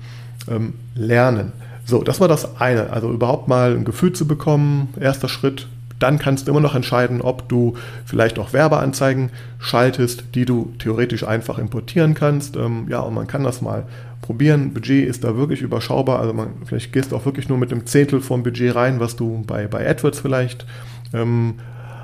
ähm, 0.51 0.75
lernen. 0.95 1.53
So, 1.89 2.03
das 2.03 2.21
war 2.21 2.29
das 2.29 2.61
eine. 2.61 2.91
Also 2.91 3.11
überhaupt 3.11 3.49
mal 3.49 3.75
ein 3.75 3.87
Gefühl 3.87 4.13
zu 4.13 4.29
bekommen. 4.29 4.93
Erster 5.01 5.27
Schritt. 5.27 5.69
Dann 5.99 6.19
kannst 6.19 6.47
du 6.47 6.51
immer 6.51 6.61
noch 6.61 6.75
entscheiden, 6.75 7.23
ob 7.23 7.49
du 7.49 7.77
vielleicht 8.05 8.39
auch 8.39 8.53
Werbeanzeigen 8.53 9.31
schaltest, 9.59 10.25
die 10.35 10.45
du 10.45 10.75
theoretisch 10.79 11.25
einfach 11.27 11.59
importieren 11.59 12.13
kannst. 12.13 12.57
Ähm, 12.57 12.89
ja, 12.91 13.01
und 13.01 13.15
man 13.15 13.27
kann 13.27 13.43
das 13.43 13.63
mal 13.63 13.85
probieren. 14.21 14.75
Budget 14.75 15.09
ist 15.09 15.25
da 15.25 15.39
wirklich 15.39 15.63
überschaubar. 15.63 16.21
Also 16.21 16.35
man, 16.35 16.49
vielleicht 16.67 16.93
gehst 16.93 17.11
du 17.11 17.17
auch 17.17 17.25
wirklich 17.25 17.49
nur 17.49 17.57
mit 17.57 17.73
einem 17.73 17.87
Zehntel 17.87 18.21
vom 18.21 18.43
Budget 18.43 18.75
rein, 18.75 19.01
was 19.01 19.17
du 19.17 19.43
bei, 19.47 19.67
bei 19.67 19.89
AdWords 19.89 20.21
vielleicht 20.21 20.67
ähm, 21.15 21.55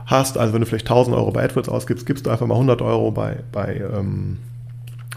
hast. 0.07 0.39
Also 0.39 0.55
wenn 0.55 0.61
du 0.61 0.67
vielleicht 0.67 0.89
1000 0.89 1.15
Euro 1.15 1.31
bei 1.31 1.45
AdWords 1.45 1.69
ausgibst, 1.69 2.07
gibst 2.07 2.25
du 2.25 2.31
einfach 2.31 2.47
mal 2.47 2.55
100 2.55 2.81
Euro 2.81 3.11
bei, 3.11 3.41
bei, 3.53 3.83
ähm, 3.95 4.39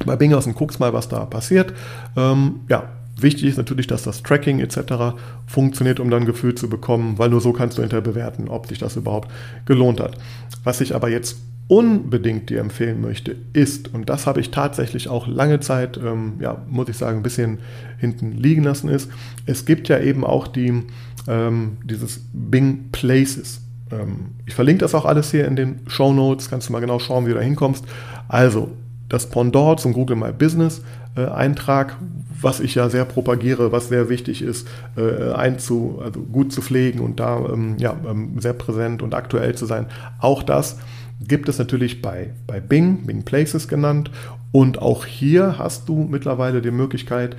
bei 0.06 0.18
Bing 0.18 0.34
aus 0.34 0.46
und 0.46 0.56
guckst 0.56 0.82
mal, 0.82 0.92
was 0.92 1.08
da 1.08 1.24
passiert. 1.24 1.74
Ähm, 2.18 2.60
ja, 2.68 2.84
Wichtig 3.20 3.46
ist 3.46 3.58
natürlich, 3.58 3.88
dass 3.88 4.04
das 4.04 4.24
Tracking 4.24 4.60
etc. 4.60 5.18
funktioniert, 5.48 6.00
um 6.00 6.10
dann 6.10 6.24
ein 6.24 6.26
Gefühl 6.28 6.56
zu 6.56 6.70
bekommen, 6.70 7.18
weil 7.18 7.30
nur 7.30 7.42
so 7.42 7.52
kannst 7.54 7.78
du 7.78 7.82
hinterher 7.82 8.04
bewerten, 8.04 8.48
ob 8.48 8.68
sich 8.68 8.78
das 8.78 8.96
überhaupt 8.96 9.32
gelohnt 9.66 10.00
hat. 10.00 10.18
Was 10.64 10.82
ich 10.82 10.94
aber 10.94 11.10
jetzt 11.10 11.38
unbedingt 11.68 12.50
dir 12.50 12.60
empfehlen 12.60 13.02
möchte, 13.02 13.36
ist, 13.54 13.94
und 13.94 14.10
das 14.10 14.26
habe 14.26 14.40
ich 14.40 14.52
tatsächlich 14.52 15.10
auch 15.10 15.28
lange 15.28 15.60
Zeit, 15.60 15.98
ähm, 15.98 16.34
ja, 16.40 16.64
muss 16.70 16.90
ich 16.90 16.98
sagen, 16.98 17.18
ein 17.18 17.24
bisschen 17.24 17.60
hinten 17.98 18.32
liegen 18.32 18.64
lassen, 18.64 18.88
ist, 18.88 19.10
es 19.46 19.66
gibt 19.66 19.90
ja 19.90 20.00
eben 20.00 20.24
auch 20.24 20.48
die, 20.48 20.84
ähm, 21.28 21.78
dieses 21.84 22.22
Bing 22.32 22.90
Places. 22.92 23.62
Ähm, 23.92 24.28
ich 24.46 24.54
verlinke 24.54 24.80
das 24.80 24.96
auch 24.96 25.06
alles 25.06 25.32
hier 25.32 25.46
in 25.46 25.56
den 25.58 25.82
Show 25.88 26.14
Notes, 26.14 26.50
kannst 26.50 26.70
du 26.70 26.74
mal 26.74 26.80
genau 26.80 27.00
schauen, 27.00 27.26
wie 27.26 27.30
du 27.32 27.36
da 27.36 27.42
hinkommst. 27.42 27.84
Also, 28.30 28.72
das 29.10 29.30
Pendant 29.30 29.80
zum 29.80 29.94
Google 29.94 30.18
My 30.18 30.32
Business 30.32 30.82
äh, 31.16 31.26
Eintrag, 31.26 31.98
was 32.40 32.60
ich 32.60 32.76
ja 32.76 32.90
sehr 32.90 33.06
propagiere, 33.06 33.72
was 33.72 33.90
sehr 33.90 34.10
wichtig 34.10 34.42
ist, 34.42 34.68
äh, 34.96 35.34
einzu, 35.34 36.00
also 36.04 36.20
gut 36.20 36.54
zu 36.54 36.62
pflegen 36.62 37.00
und 37.00 37.20
da 37.20 37.40
ähm, 37.52 37.76
ja, 37.80 37.96
ähm, 38.08 38.40
sehr 38.40 38.54
präsent 38.54 39.02
und 39.02 39.16
aktuell 39.16 39.56
zu 39.56 39.66
sein. 39.66 39.88
Auch 40.20 40.44
das 40.44 40.78
gibt 41.20 41.50
es 41.50 41.58
natürlich 41.58 42.02
bei, 42.02 42.30
bei 42.46 42.60
Bing, 42.60 43.06
Bing 43.08 43.24
Places 43.24 43.68
genannt. 43.68 44.12
Und 44.52 44.82
auch 44.82 45.06
hier 45.06 45.58
hast 45.58 45.90
du 45.90 46.08
mittlerweile 46.10 46.62
die 46.62 46.72
Möglichkeit, 46.72 47.36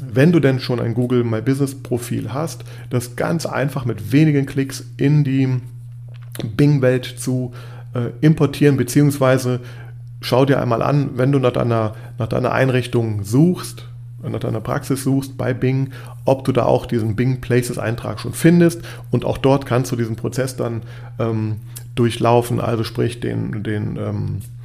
wenn 0.00 0.32
du 0.32 0.40
denn 0.40 0.60
schon 0.60 0.80
ein 0.80 0.94
Google 0.94 1.24
My 1.24 1.42
Business 1.42 1.74
Profil 1.74 2.32
hast, 2.32 2.64
das 2.88 3.16
ganz 3.16 3.46
einfach 3.46 3.84
mit 3.84 4.12
wenigen 4.12 4.46
Klicks 4.46 4.84
in 4.96 5.24
die 5.24 5.60
Bing-Welt 6.56 7.04
zu 7.04 7.52
äh, 7.94 8.10
importieren, 8.20 8.76
beziehungsweise 8.76 9.60
schau 10.20 10.44
dir 10.44 10.60
einmal 10.60 10.82
an, 10.82 11.10
wenn 11.14 11.32
du 11.32 11.38
nach 11.38 11.52
deiner, 11.52 11.94
nach 12.18 12.28
deiner 12.28 12.52
Einrichtung 12.52 13.24
suchst, 13.24 13.88
nach 14.22 14.40
deiner 14.40 14.60
Praxis 14.60 15.04
suchst 15.04 15.36
bei 15.36 15.54
Bing, 15.54 15.90
ob 16.24 16.44
du 16.44 16.52
da 16.52 16.64
auch 16.64 16.86
diesen 16.86 17.14
Bing 17.14 17.40
Places 17.40 17.78
Eintrag 17.78 18.20
schon 18.20 18.32
findest. 18.32 18.82
Und 19.10 19.24
auch 19.24 19.38
dort 19.38 19.64
kannst 19.64 19.92
du 19.92 19.96
diesen 19.96 20.16
Prozess 20.16 20.56
dann 20.56 20.82
ähm, 21.18 21.56
durchlaufen, 21.94 22.60
also 22.60 22.84
sprich 22.84 23.20
den, 23.20 23.62
den 23.62 23.96
ähm, 23.96 24.38
äh, 24.38 24.57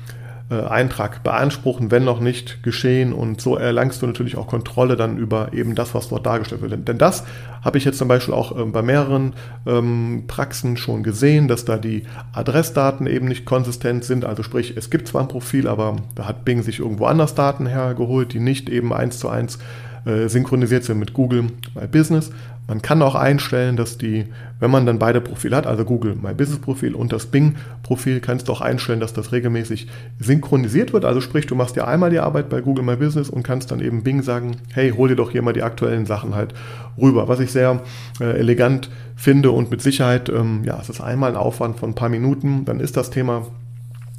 Eintrag 0.62 1.24
beanspruchen, 1.24 1.92
wenn 1.92 2.04
noch 2.04 2.20
nicht 2.20 2.63
geschehen. 2.63 3.13
Und 3.13 3.42
so 3.42 3.56
erlangst 3.56 4.02
du 4.02 4.08
natürlich 4.08 4.38
auch 4.38 4.48
Kontrolle 4.48 4.96
dann 4.96 5.18
über 5.18 5.54
eben 5.54 5.76
das, 5.76 5.94
was 5.94 6.10
dort 6.10 6.26
dargestellt 6.26 6.62
wird. 6.62 6.88
Denn 6.88 6.98
das 6.98 7.24
habe 7.62 7.78
ich 7.78 7.86
jetzt 7.86 7.98
zum 7.98 8.08
Beispiel 8.08 8.34
auch 8.34 8.58
ähm, 8.58 8.72
bei 8.72 8.82
mehreren 8.82 9.34
ähm, 9.66 10.26
Praxen 10.28 10.78
schon 10.78 11.04
gesehen, 11.04 11.48
dass 11.48 11.66
da 11.66 11.78
die 11.78 12.04
Adressdaten 12.34 13.08
eben 13.08 13.28
nicht 13.28 13.46
konsistent 13.46 14.04
sind. 14.04 14.26
Also 14.26 14.44
sprich, 14.44 14.76
es 14.76 14.89
gibt 14.89 15.08
zwar 15.08 15.22
ein 15.22 15.28
Profil, 15.28 15.68
aber 15.68 15.98
da 16.16 16.28
hat 16.28 16.46
Bing 16.46 16.62
sich 16.62 16.80
irgendwo 16.80 17.06
anders 17.06 17.36
Daten 17.36 17.66
hergeholt, 17.66 18.34
die 18.34 18.39
nicht 18.39 18.70
eben 18.70 18.94
eins 18.94 19.20
zu 19.20 19.30
eins 19.30 19.60
äh, 20.06 20.28
synchronisiert 20.28 20.84
sind 20.84 21.00
mit 21.00 21.13
Google 21.13 21.48
My 21.76 21.88
Business. 21.88 22.32
Man 22.67 22.82
kann 22.82 23.02
auch 23.02 23.15
einstellen, 23.15 23.76
dass 23.76 23.97
die, 23.97 24.26
wenn 24.60 24.71
man 24.71 24.86
dann 24.86 24.97
beide 24.97 25.19
Profile 25.19 25.58
hat, 25.58 25.67
also 25.67 25.84
Google 25.84 26.15
My 26.15 26.34
Business 26.34 26.60
Profil 26.60 26.95
und 26.95 27.12
das 27.12 27.26
Bing 27.26 27.56
Profil, 27.84 28.21
kannst 28.21 28.47
du 28.47 28.54
auch 28.54 28.62
einstellen, 28.62 29.02
dass 29.02 29.12
das 29.12 29.34
regelmäßig 29.34 29.88
synchronisiert 30.19 30.93
wird. 30.93 31.04
Also 31.04 31.19
sprich, 31.19 31.45
du 31.45 31.56
machst 31.56 31.76
dir 31.76 31.88
einmal 31.88 32.10
die 32.10 32.19
Arbeit 32.19 32.47
bei 32.47 32.62
Google 32.62 32.86
My 32.86 32.95
Business 32.95 33.30
und 33.30 33.43
kannst 33.43 33.71
dann 33.71 33.82
eben 33.82 34.04
Bing 34.04 34.21
sagen, 34.21 34.56
hey, 34.73 34.91
hol 34.91 35.10
dir 35.10 35.17
doch 35.17 35.32
hier 35.32 35.41
mal 35.41 35.52
die 35.52 35.63
aktuellen 35.63 36.06
Sachen 36.06 36.36
halt 36.36 36.54
rüber. 36.97 37.28
Was 37.28 37.41
ich 37.41 37.52
sehr 37.52 37.82
äh, 38.21 38.39
elegant 38.39 38.89
finde 39.17 39.52
und 39.52 39.69
mit 39.69 39.82
Sicherheit, 39.82 40.30
ähm, 40.30 40.63
ja, 40.63 40.80
es 40.80 40.89
ist 40.89 41.02
einmal 41.02 41.32
ein 41.32 41.38
Aufwand 41.38 41.80
von 41.80 41.89
ein 41.89 41.95
paar 41.95 42.10
Minuten, 42.10 42.63
dann 42.63 42.80
ist 42.80 42.95
das 42.95 43.10
Thema 43.10 43.45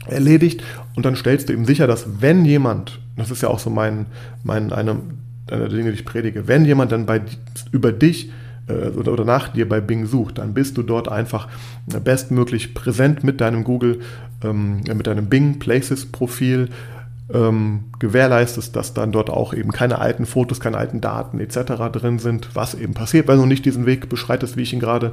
erledigt 0.07 0.63
und 0.97 1.07
dann 1.07 1.17
stellst 1.17 1.49
du 1.49 1.55
eben 1.55 1.65
sicher, 1.65 1.87
dass 1.87 2.21
wenn 2.21 2.45
jemand, 2.45 3.01
das 3.17 3.31
ist 3.31 3.43
ja 3.43 3.49
auch 3.49 3.59
so 3.59 3.71
mein, 3.71 4.05
mein 4.43 4.71
eine 4.71 4.97
einer 5.51 5.69
der 5.69 5.77
Dinge, 5.77 5.91
die 5.91 5.99
ich 5.99 6.05
predige. 6.05 6.49
Wenn 6.49 6.65
jemand 6.65 6.93
dann 6.93 7.07
bei, 7.07 7.21
über 7.73 7.93
dich 7.93 8.31
äh, 8.69 8.89
oder, 8.91 9.13
oder 9.13 9.25
nach 9.25 9.49
dir 9.49 9.69
bei 9.69 9.81
Bing 9.81 10.07
sucht, 10.07 10.39
dann 10.39 10.55
bist 10.55 10.77
du 10.77 10.83
dort 10.83 11.09
einfach 11.09 11.49
bestmöglich 11.87 12.75
präsent 12.75 13.25
mit 13.25 13.41
deinem 13.41 13.65
Google, 13.65 14.01
ähm, 14.43 14.81
mit 14.95 15.07
deinem 15.07 15.27
Bing 15.29 15.59
Places 15.59 16.07
Profil. 16.07 16.69
Ähm, 17.33 17.85
gewährleistest, 18.01 18.77
dass 18.77 18.93
dann 18.93 19.11
dort 19.11 19.31
auch 19.31 19.55
eben 19.55 19.73
keine 19.73 19.99
alten 19.99 20.27
Fotos, 20.27 20.61
keine 20.61 20.77
alten 20.77 21.01
Daten 21.01 21.41
etc. 21.41 21.73
drin 21.91 22.19
sind, 22.19 22.51
was 22.53 22.75
eben 22.75 22.93
passiert, 22.93 23.29
wenn 23.29 23.39
du 23.39 23.47
nicht 23.47 23.65
diesen 23.65 23.87
Weg 23.87 24.11
beschreitest, 24.11 24.59
wie 24.59 24.63
ich 24.63 24.75
ihn 24.75 24.79
gerade 24.79 25.13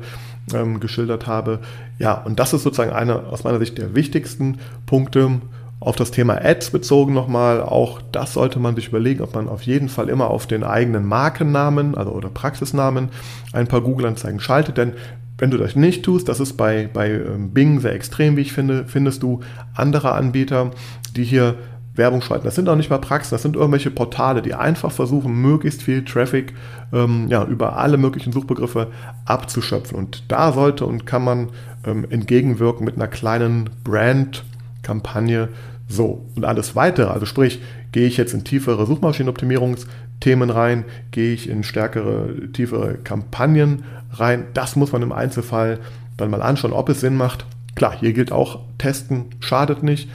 ähm, 0.54 0.82
geschildert 0.82 1.26
habe. 1.26 1.60
Ja, 2.00 2.16
und 2.16 2.38
das 2.38 2.52
ist 2.52 2.64
sozusagen 2.64 2.92
einer 2.92 3.28
aus 3.32 3.46
meiner 3.46 3.60
Sicht 3.60 3.78
der 3.78 3.96
wichtigsten 3.96 4.58
Punkte, 4.86 5.40
auf 5.82 5.98
das 5.98 6.12
Thema 6.12 6.36
Ads 6.36 6.70
bezogen 6.70 7.14
nochmal, 7.14 7.62
auch 7.62 8.02
das 8.12 8.34
sollte 8.34 8.60
man 8.60 8.76
sich 8.76 8.88
überlegen, 8.88 9.22
ob 9.22 9.36
man 9.36 9.50
auf 9.50 9.64
jeden 9.64 9.90
Fall 9.90 10.08
immer 10.08 10.30
auf 10.30 10.48
den 10.48 10.64
eigenen 10.64 11.06
Markennamen 11.06 11.96
also 11.96 12.12
oder 12.12 12.30
Praxisnamen 12.30 13.10
ein 13.52 13.68
paar 13.68 13.82
Google-Anzeigen 13.82 14.40
schaltet, 14.40 14.78
denn 14.78 14.94
wenn 15.40 15.50
du 15.50 15.58
das 15.58 15.76
nicht 15.76 16.06
tust, 16.06 16.30
das 16.30 16.40
ist 16.40 16.54
bei, 16.54 16.88
bei 16.94 17.10
ähm, 17.10 17.52
Bing 17.52 17.80
sehr 17.80 17.94
extrem, 17.94 18.38
wie 18.38 18.42
ich 18.42 18.54
finde, 18.54 18.86
findest 18.86 19.24
du 19.24 19.40
andere 19.74 20.12
Anbieter, 20.14 20.70
die 21.16 21.24
hier 21.24 21.56
Werbung 21.96 22.22
schalten. 22.22 22.46
Das 22.46 22.56
sind 22.56 22.70
auch 22.70 22.76
nicht 22.76 22.92
mal 22.92 23.00
Praxen, 23.00 23.34
das 23.34 23.42
sind 23.42 23.56
irgendwelche 23.56 23.90
Portale, 23.90 24.44
die 24.44 24.54
einfach 24.54 24.92
versuchen, 24.92 25.34
möglichst 25.34 25.82
viel 25.82 26.06
Traffic 26.06 26.54
ähm, 26.94 27.28
ja, 27.28 27.44
über 27.44 27.78
alle 27.78 27.98
möglichen 27.98 28.32
Suchbegriffe 28.32 28.92
abzuschöpfen. 29.26 29.98
Und 29.98 30.32
da 30.32 30.54
sollte 30.54 30.86
und 30.86 31.08
kann 31.08 31.24
man 31.24 31.50
ähm, 31.86 32.06
entgegenwirken 32.10 32.86
mit 32.86 32.96
einer 32.96 33.08
kleinen 33.08 33.70
Brand-Kampagne, 33.84 35.50
so, 35.92 36.26
und 36.36 36.46
alles 36.46 36.76
weitere, 36.76 37.12
also 37.12 37.26
sprich, 37.26 37.62
gehe 37.92 38.08
ich 38.08 38.18
jetzt 38.18 38.34
in 38.34 38.44
tiefere 38.44 38.86
Suchmaschinenoptimierungsthemen 38.86 40.50
rein, 40.50 40.86
gehe 41.12 41.34
ich 41.34 41.50
in 41.50 41.64
stärkere, 41.64 42.52
tiefere 42.54 42.96
Kampagnen 42.96 43.84
rein, 44.12 44.46
das 44.54 44.76
muss 44.76 44.92
man 44.92 45.02
im 45.02 45.12
Einzelfall 45.12 45.80
dann 46.18 46.32
mal 46.32 46.42
anschauen, 46.42 46.74
ob 46.74 46.90
es 46.90 47.02
Sinn 47.02 47.18
macht. 47.18 47.46
Klar, 47.76 47.96
hier 48.00 48.14
gilt 48.14 48.32
auch, 48.32 48.60
testen 48.78 49.26
schadet 49.40 49.84
nicht, 49.84 50.10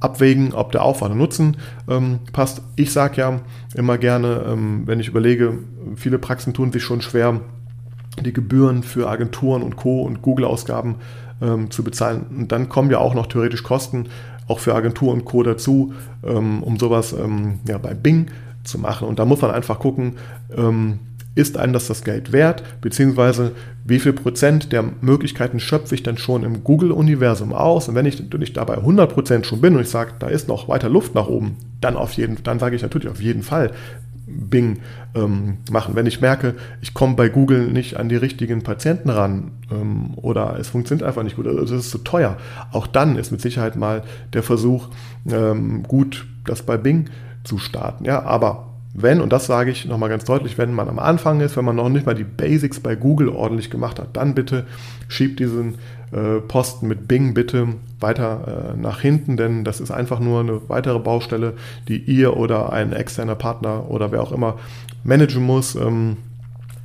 abwägen, 0.00 0.52
ob 0.52 0.72
der 0.72 0.82
Aufwand 0.82 1.12
und 1.12 1.18
Nutzen 1.18 1.56
ähm, 1.88 2.20
passt. 2.32 2.62
Ich 2.76 2.92
sage 2.92 3.20
ja 3.20 3.40
immer 3.74 3.98
gerne, 3.98 4.44
ähm, 4.48 4.82
wenn 4.86 5.00
ich 5.00 5.08
überlege, 5.08 5.58
viele 5.96 6.18
Praxen 6.18 6.54
tun 6.54 6.72
sich 6.72 6.82
schon 6.82 7.00
schwer, 7.00 7.40
die 8.20 8.32
Gebühren 8.32 8.82
für 8.82 9.08
Agenturen 9.08 9.62
und 9.62 9.76
Co. 9.76 10.02
und 10.02 10.22
Google-Ausgaben 10.22 10.96
ähm, 11.40 11.70
zu 11.70 11.82
bezahlen. 11.82 12.26
Und 12.36 12.52
dann 12.52 12.68
kommen 12.68 12.90
ja 12.90 12.98
auch 12.98 13.14
noch 13.14 13.26
theoretisch 13.26 13.62
Kosten 13.62 14.06
auch 14.48 14.58
für 14.58 14.74
Agentur 14.74 15.12
und 15.12 15.24
Co. 15.24 15.42
dazu, 15.42 15.94
ähm, 16.24 16.62
um 16.62 16.78
sowas 16.78 17.12
ähm, 17.12 17.60
ja, 17.66 17.78
bei 17.78 17.94
Bing 17.94 18.26
zu 18.64 18.78
machen. 18.78 19.08
Und 19.08 19.18
da 19.18 19.24
muss 19.24 19.40
man 19.40 19.50
einfach 19.50 19.78
gucken, 19.78 20.14
ähm, 20.56 20.98
ist 21.34 21.56
einem 21.56 21.72
das 21.72 21.86
das 21.86 22.04
Geld 22.04 22.32
wert, 22.32 22.62
beziehungsweise 22.82 23.52
wie 23.84 23.98
viel 23.98 24.12
Prozent 24.12 24.70
der 24.72 24.84
Möglichkeiten 25.00 25.60
schöpfe 25.60 25.94
ich 25.94 26.02
dann 26.02 26.18
schon 26.18 26.44
im 26.44 26.62
Google-Universum 26.62 27.54
aus? 27.54 27.88
Und 27.88 27.94
wenn 27.94 28.06
ich 28.06 28.20
natürlich 28.20 28.52
dabei 28.52 28.76
100 28.76 29.12
Prozent 29.12 29.46
schon 29.46 29.60
bin 29.60 29.74
und 29.74 29.80
ich 29.80 29.88
sage, 29.88 30.12
da 30.18 30.28
ist 30.28 30.46
noch 30.48 30.68
weiter 30.68 30.90
Luft 30.90 31.14
nach 31.14 31.28
oben, 31.28 31.56
dann 31.80 31.96
auf 31.96 32.12
jeden, 32.12 32.42
dann 32.42 32.58
sage 32.58 32.76
ich 32.76 32.82
natürlich 32.82 33.08
auf 33.08 33.20
jeden 33.20 33.42
Fall 33.42 33.72
Bing 34.26 34.78
ähm, 35.14 35.58
machen. 35.70 35.94
Wenn 35.94 36.06
ich 36.06 36.20
merke, 36.20 36.54
ich 36.80 36.94
komme 36.94 37.16
bei 37.16 37.28
Google 37.28 37.68
nicht 37.70 37.96
an 37.96 38.08
die 38.08 38.16
richtigen 38.16 38.62
Patienten 38.62 39.10
ran 39.10 39.52
ähm, 39.70 40.14
oder 40.16 40.56
es 40.58 40.68
funktioniert 40.68 41.06
einfach 41.06 41.22
nicht 41.22 41.36
gut, 41.36 41.46
also 41.46 41.74
es 41.74 41.86
ist 41.86 41.90
zu 41.90 41.98
teuer, 41.98 42.36
auch 42.70 42.86
dann 42.86 43.16
ist 43.16 43.32
mit 43.32 43.40
Sicherheit 43.40 43.76
mal 43.76 44.02
der 44.32 44.42
Versuch 44.42 44.88
ähm, 45.30 45.82
gut, 45.82 46.26
das 46.44 46.62
bei 46.62 46.76
Bing 46.76 47.10
zu 47.44 47.58
starten. 47.58 48.04
Ja, 48.04 48.22
aber 48.22 48.68
wenn, 48.94 49.20
und 49.20 49.32
das 49.32 49.46
sage 49.46 49.70
ich 49.70 49.86
nochmal 49.86 50.10
ganz 50.10 50.24
deutlich, 50.24 50.58
wenn 50.58 50.74
man 50.74 50.88
am 50.88 50.98
Anfang 50.98 51.40
ist, 51.40 51.56
wenn 51.56 51.64
man 51.64 51.76
noch 51.76 51.88
nicht 51.88 52.04
mal 52.04 52.14
die 52.14 52.24
Basics 52.24 52.78
bei 52.78 52.94
Google 52.94 53.30
ordentlich 53.30 53.70
gemacht 53.70 53.98
hat, 53.98 54.16
dann 54.16 54.34
bitte 54.34 54.66
schiebt 55.08 55.40
diesen 55.40 55.76
äh, 56.12 56.40
Posten 56.40 56.88
mit 56.88 57.08
Bing 57.08 57.34
bitte 57.34 57.68
weiter 58.00 58.74
äh, 58.74 58.76
nach 58.76 59.00
hinten, 59.00 59.36
denn 59.36 59.64
das 59.64 59.80
ist 59.80 59.90
einfach 59.90 60.20
nur 60.20 60.40
eine 60.40 60.68
weitere 60.68 60.98
Baustelle, 60.98 61.54
die 61.88 61.98
ihr 61.98 62.36
oder 62.36 62.72
ein 62.72 62.92
externer 62.92 63.34
Partner 63.34 63.90
oder 63.90 64.12
wer 64.12 64.22
auch 64.22 64.32
immer 64.32 64.58
managen 65.04 65.42
muss. 65.42 65.74
Ähm, 65.74 66.18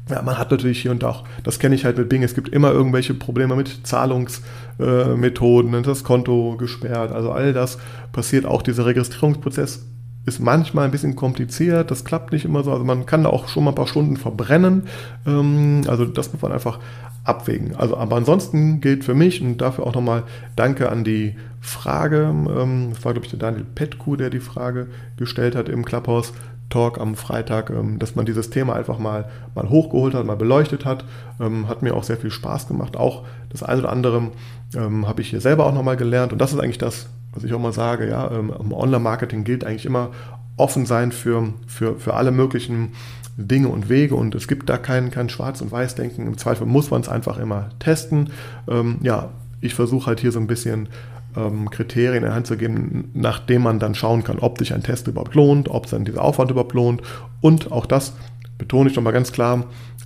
ja, 0.10 0.22
man 0.22 0.38
hat 0.38 0.52
natürlich 0.52 0.82
hier 0.82 0.92
und 0.92 1.04
da 1.04 1.10
auch, 1.10 1.24
das 1.44 1.60
kenne 1.60 1.76
ich 1.76 1.84
halt 1.84 1.98
mit 1.98 2.08
Bing, 2.08 2.24
es 2.24 2.36
gibt 2.36 2.50
immer 2.50 2.72
irgendwelche 2.72 3.14
Probleme 3.14 3.56
mit 3.58 3.86
Zahlungsmethoden, 3.86 5.74
äh, 5.74 5.82
das 5.82 6.04
Konto 6.06 6.56
gesperrt, 6.58 7.12
also 7.12 7.32
all 7.32 7.52
das 7.52 7.78
passiert 8.14 8.46
auch, 8.46 8.62
dieser 8.62 8.86
Registrierungsprozess 8.86 9.86
ist 10.28 10.42
manchmal 10.42 10.84
ein 10.84 10.92
bisschen 10.92 11.16
kompliziert, 11.16 11.90
das 11.90 12.04
klappt 12.04 12.34
nicht 12.34 12.44
immer 12.44 12.62
so. 12.62 12.74
Also 12.74 12.84
man 12.84 13.06
kann 13.06 13.24
da 13.24 13.30
auch 13.30 13.48
schon 13.48 13.64
mal 13.64 13.72
ein 13.72 13.76
paar 13.76 13.88
Stunden 13.88 14.18
verbrennen. 14.18 14.84
Ähm, 15.26 15.84
also 15.88 16.04
das 16.04 16.34
muss 16.34 16.42
man 16.42 16.52
einfach 16.52 16.80
abwägen. 17.24 17.76
Also, 17.78 17.96
aber 17.96 18.18
ansonsten 18.18 18.82
gilt 18.82 19.06
für 19.06 19.14
mich 19.14 19.42
und 19.42 19.60
dafür 19.60 19.88
auch 19.88 19.96
nochmal 19.96 20.24
Danke 20.58 20.90
an 20.90 21.06
die 21.06 21.38
Frage. 21.62 22.26
Ähm, 22.26 22.90
das 22.94 23.06
war, 23.06 23.14
glaube 23.14 23.26
ich, 23.26 23.32
der 23.32 23.40
Daniel 23.40 23.66
Petku, 23.74 24.18
der 24.18 24.30
die 24.30 24.42
Frage 24.42 24.88
gestellt 25.16 25.56
hat 25.56 25.70
im 25.70 25.86
Clubhouse. 25.86 26.34
Talk 26.70 27.00
am 27.00 27.16
Freitag, 27.16 27.70
ähm, 27.70 27.98
dass 27.98 28.16
man 28.18 28.26
dieses 28.26 28.50
Thema 28.50 28.76
einfach 28.76 29.00
mal, 29.00 29.30
mal 29.56 29.70
hochgeholt 29.70 30.14
hat, 30.14 30.26
mal 30.26 30.36
beleuchtet 30.36 30.84
hat. 30.84 31.06
Hat 31.40 31.84
mir 31.84 31.96
auch 31.96 32.04
sehr 32.04 32.18
viel 32.18 32.32
Spaß 32.32 32.68
gemacht. 32.68 32.98
Auch 32.98 33.24
das 33.50 33.64
eine 33.64 33.82
oder 33.82 33.92
andere 33.92 34.32
habe 34.76 35.22
ich 35.22 35.30
hier 35.30 35.40
selber 35.40 35.68
auch 35.68 35.74
nochmal 35.74 35.96
gelernt. 35.96 36.34
Und 36.34 36.40
das 36.40 36.52
ist 36.52 36.60
eigentlich 36.60 36.80
das, 36.80 37.08
was 37.38 37.44
ich 37.44 37.54
auch 37.54 37.60
mal 37.60 37.74
sage, 37.74 38.10
ja, 38.10 38.32
ähm, 38.32 38.52
im 38.60 38.74
Online-Marketing 38.74 39.44
gilt 39.44 39.64
eigentlich 39.64 39.86
immer 39.86 40.10
offen 40.58 40.88
sein 40.88 41.12
für, 41.12 41.54
für, 41.68 42.00
für 42.00 42.16
alle 42.16 42.32
möglichen 42.32 42.94
Dinge 43.38 43.68
und 43.68 43.90
Wege 43.90 44.16
und 44.16 44.34
es 44.34 44.48
gibt 44.48 44.68
da 44.70 44.78
kein, 44.80 45.12
kein 45.12 45.30
Schwarz- 45.30 45.62
und 45.62 45.72
Weiß-Denken. 45.72 46.26
Im 46.26 46.38
Zweifel 46.40 46.66
muss 46.66 46.90
man 46.90 47.02
es 47.02 47.10
einfach 47.10 47.38
immer 47.38 47.70
testen. 47.78 48.32
Ähm, 48.68 48.98
ja, 49.04 49.30
ich 49.62 49.76
versuche 49.76 50.08
halt 50.08 50.20
hier 50.20 50.32
so 50.32 50.40
ein 50.40 50.48
bisschen 50.48 50.90
ähm, 51.36 51.70
Kriterien 51.70 52.24
in 52.24 52.34
Hand 52.34 52.48
zu 52.48 52.58
geben, 52.58 53.12
nachdem 53.14 53.62
man 53.62 53.78
dann 53.78 53.94
schauen 53.94 54.24
kann, 54.24 54.40
ob 54.40 54.58
sich 54.58 54.74
ein 54.74 54.82
Test 54.82 55.08
überhaupt 55.08 55.36
lohnt, 55.36 55.70
ob 55.70 55.88
dann 55.88 56.06
dieser 56.06 56.24
Aufwand 56.24 56.50
überhaupt 56.50 56.74
lohnt. 56.74 57.04
Und 57.40 57.72
auch 57.72 57.86
das 57.86 58.14
betone 58.58 58.90
ich 58.90 58.96
nochmal 58.96 59.14
ganz 59.14 59.32
klar, 59.32 59.66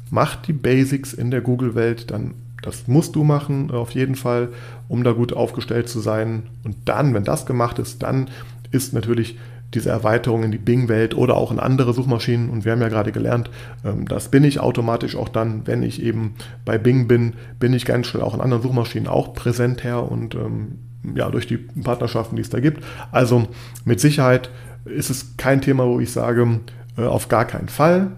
macht 0.10 0.48
die 0.50 0.54
Basics 0.54 1.14
in 1.14 1.32
der 1.32 1.40
Google-Welt, 1.40 2.12
dann 2.12 2.34
das 2.62 2.88
musst 2.88 3.16
du 3.16 3.24
machen, 3.24 3.72
auf 3.72 3.92
jeden 3.92 4.16
Fall, 4.16 4.50
um 4.88 5.04
da 5.04 5.12
gut 5.14 5.34
aufgestellt 5.34 5.90
zu 5.90 6.00
sein. 6.00 6.44
Und 6.64 6.76
dann, 6.86 7.14
wenn 7.14 7.24
das 7.24 7.46
gemacht 7.46 7.80
ist, 7.80 8.04
dann 8.04 8.30
ist 8.72 8.94
natürlich 8.94 9.38
diese 9.74 9.90
Erweiterung 9.90 10.44
in 10.44 10.52
die 10.52 10.58
Bing-Welt 10.58 11.16
oder 11.16 11.38
auch 11.38 11.52
in 11.52 11.60
andere 11.60 11.94
Suchmaschinen. 11.94 12.50
Und 12.50 12.66
wir 12.66 12.74
haben 12.74 12.82
ja 12.82 12.90
gerade 12.90 13.12
gelernt, 13.12 13.50
ähm, 13.86 14.08
das 14.08 14.30
bin 14.30 14.44
ich 14.44 14.60
automatisch 14.60 15.16
auch 15.16 15.30
dann, 15.30 15.66
wenn 15.66 15.84
ich 15.84 16.02
eben 16.02 16.36
bei 16.66 16.78
Bing 16.78 17.08
bin, 17.08 17.34
bin 17.60 17.74
ich 17.74 17.86
ganz 17.86 18.08
schnell 18.08 18.24
auch 18.24 18.34
in 18.34 18.42
anderen 18.42 18.64
Suchmaschinen 18.64 19.08
auch 19.08 19.34
präsent 19.34 19.84
her 19.84 20.10
und 20.12 20.36
ähm, 20.36 20.80
ja, 21.16 21.30
durch 21.30 21.48
die 21.48 21.58
Partnerschaften, 21.58 22.36
die 22.36 22.42
es 22.42 22.50
da 22.50 22.60
gibt. 22.60 22.84
Also 23.12 23.48
mit 23.86 24.00
Sicherheit 24.00 24.50
ist 24.86 25.10
es 25.10 25.38
kein 25.38 25.62
Thema, 25.62 25.86
wo 25.88 26.00
ich 26.00 26.12
sage, 26.12 26.60
äh, 26.98 27.04
auf 27.04 27.30
gar 27.30 27.46
keinen 27.46 27.70
Fall. 27.70 28.12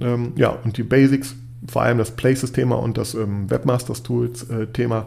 Ähm, 0.00 0.32
ja, 0.36 0.50
und 0.50 0.76
die 0.76 0.82
Basics 0.82 1.34
vor 1.66 1.82
allem 1.82 1.98
das 1.98 2.12
Places-Thema 2.12 2.76
und 2.76 2.98
das 2.98 3.14
ähm, 3.14 3.50
Webmasters-Tools-Thema. 3.50 5.06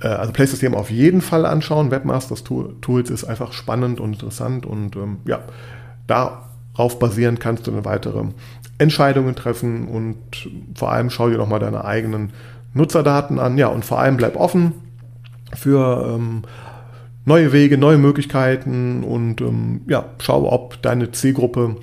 Äh, 0.00 0.08
also 0.08 0.32
Places-Thema 0.32 0.76
auf 0.76 0.90
jeden 0.90 1.20
Fall 1.20 1.46
anschauen. 1.46 1.90
Webmasters-Tools 1.90 3.10
ist 3.10 3.24
einfach 3.24 3.52
spannend 3.52 4.00
und 4.00 4.14
interessant 4.14 4.66
und 4.66 4.96
ähm, 4.96 5.18
ja, 5.26 5.40
darauf 6.06 6.98
basierend 6.98 7.40
kannst 7.40 7.66
du 7.66 7.72
eine 7.72 7.84
weitere 7.84 8.24
Entscheidungen 8.78 9.34
treffen 9.36 9.88
und 9.88 10.16
vor 10.74 10.90
allem 10.90 11.10
schau 11.10 11.28
dir 11.28 11.38
nochmal 11.38 11.60
deine 11.60 11.84
eigenen 11.84 12.32
Nutzerdaten 12.74 13.38
an. 13.38 13.56
Ja, 13.56 13.68
und 13.68 13.84
vor 13.84 14.00
allem 14.00 14.16
bleib 14.16 14.36
offen 14.36 14.72
für 15.54 16.14
ähm, 16.14 16.42
neue 17.24 17.52
Wege, 17.52 17.78
neue 17.78 17.98
Möglichkeiten 17.98 19.04
und 19.04 19.40
ähm, 19.40 19.82
ja, 19.86 20.06
schau, 20.20 20.50
ob 20.52 20.82
deine 20.82 21.12
Zielgruppe, 21.12 21.76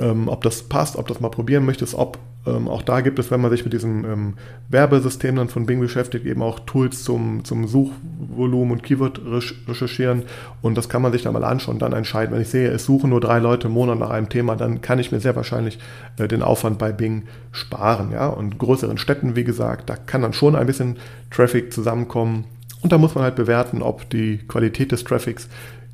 ähm, 0.00 0.28
ob 0.28 0.42
das 0.42 0.62
passt, 0.62 0.96
ob 0.96 1.06
das 1.08 1.20
mal 1.20 1.28
probieren 1.28 1.64
möchtest, 1.64 1.94
ob 1.94 2.18
ähm, 2.46 2.68
auch 2.68 2.82
da 2.82 3.00
gibt 3.00 3.18
es, 3.18 3.30
wenn 3.30 3.40
man 3.40 3.50
sich 3.50 3.64
mit 3.64 3.72
diesem 3.72 4.04
ähm, 4.04 4.34
Werbesystem 4.68 5.36
dann 5.36 5.48
von 5.48 5.66
Bing 5.66 5.80
beschäftigt, 5.80 6.24
eben 6.24 6.42
auch 6.42 6.60
Tools 6.60 7.02
zum, 7.04 7.44
zum 7.44 7.66
Suchvolumen 7.66 8.72
und 8.72 8.82
Keyword 8.82 9.20
recherchieren. 9.66 10.22
Und 10.62 10.76
das 10.76 10.88
kann 10.88 11.02
man 11.02 11.12
sich 11.12 11.22
dann 11.22 11.32
mal 11.32 11.44
anschauen, 11.44 11.78
dann 11.78 11.92
entscheiden. 11.92 12.34
Wenn 12.34 12.42
ich 12.42 12.48
sehe, 12.48 12.68
es 12.68 12.84
suchen 12.84 13.10
nur 13.10 13.20
drei 13.20 13.38
Leute 13.38 13.68
im 13.68 13.74
Monat 13.74 13.98
nach 13.98 14.10
einem 14.10 14.28
Thema, 14.28 14.56
dann 14.56 14.80
kann 14.80 14.98
ich 14.98 15.12
mir 15.12 15.20
sehr 15.20 15.36
wahrscheinlich 15.36 15.78
äh, 16.18 16.28
den 16.28 16.42
Aufwand 16.42 16.78
bei 16.78 16.92
Bing 16.92 17.24
sparen. 17.52 18.12
Ja? 18.12 18.28
Und 18.28 18.58
größeren 18.58 18.98
Städten, 18.98 19.36
wie 19.36 19.44
gesagt, 19.44 19.90
da 19.90 19.96
kann 19.96 20.22
dann 20.22 20.32
schon 20.32 20.56
ein 20.56 20.66
bisschen 20.66 20.96
Traffic 21.30 21.72
zusammenkommen. 21.72 22.44
Und 22.80 22.92
da 22.92 22.98
muss 22.98 23.14
man 23.14 23.24
halt 23.24 23.34
bewerten, 23.34 23.82
ob 23.82 24.08
die 24.08 24.38
Qualität 24.38 24.92
des 24.92 25.02
Traffics 25.02 25.48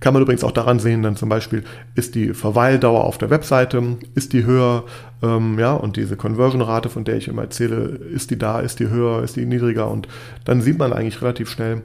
kann 0.05 0.13
man 0.13 0.23
übrigens 0.23 0.45
auch 0.45 0.53
daran 0.53 0.81
sehen, 0.81 1.03
dann 1.03 1.17
zum 1.17 1.31
Beispiel 1.31 1.65
ist 1.95 2.15
die 2.15 2.35
Verweildauer 2.35 3.05
auf 3.05 3.17
der 3.17 3.31
Webseite, 3.31 3.83
ist 4.15 4.35
die 4.35 4.45
höher, 4.45 4.85
ähm, 5.23 5.59
ja, 5.59 5.73
und 5.73 5.97
diese 5.97 6.15
Conversion-Rate, 6.15 6.91
von 6.91 7.05
der 7.05 7.17
ich 7.17 7.27
immer 7.27 7.41
erzähle, 7.41 7.85
ist 8.15 8.31
die 8.31 8.39
da, 8.39 8.61
ist 8.61 8.81
die 8.81 8.91
höher, 8.91 9.23
ist 9.23 9.37
die 9.37 9.47
niedriger 9.47 9.91
und 9.91 10.07
dann 10.45 10.61
sieht 10.61 10.77
man 10.77 10.93
eigentlich 10.93 11.23
relativ 11.23 11.49
schnell, 11.49 11.81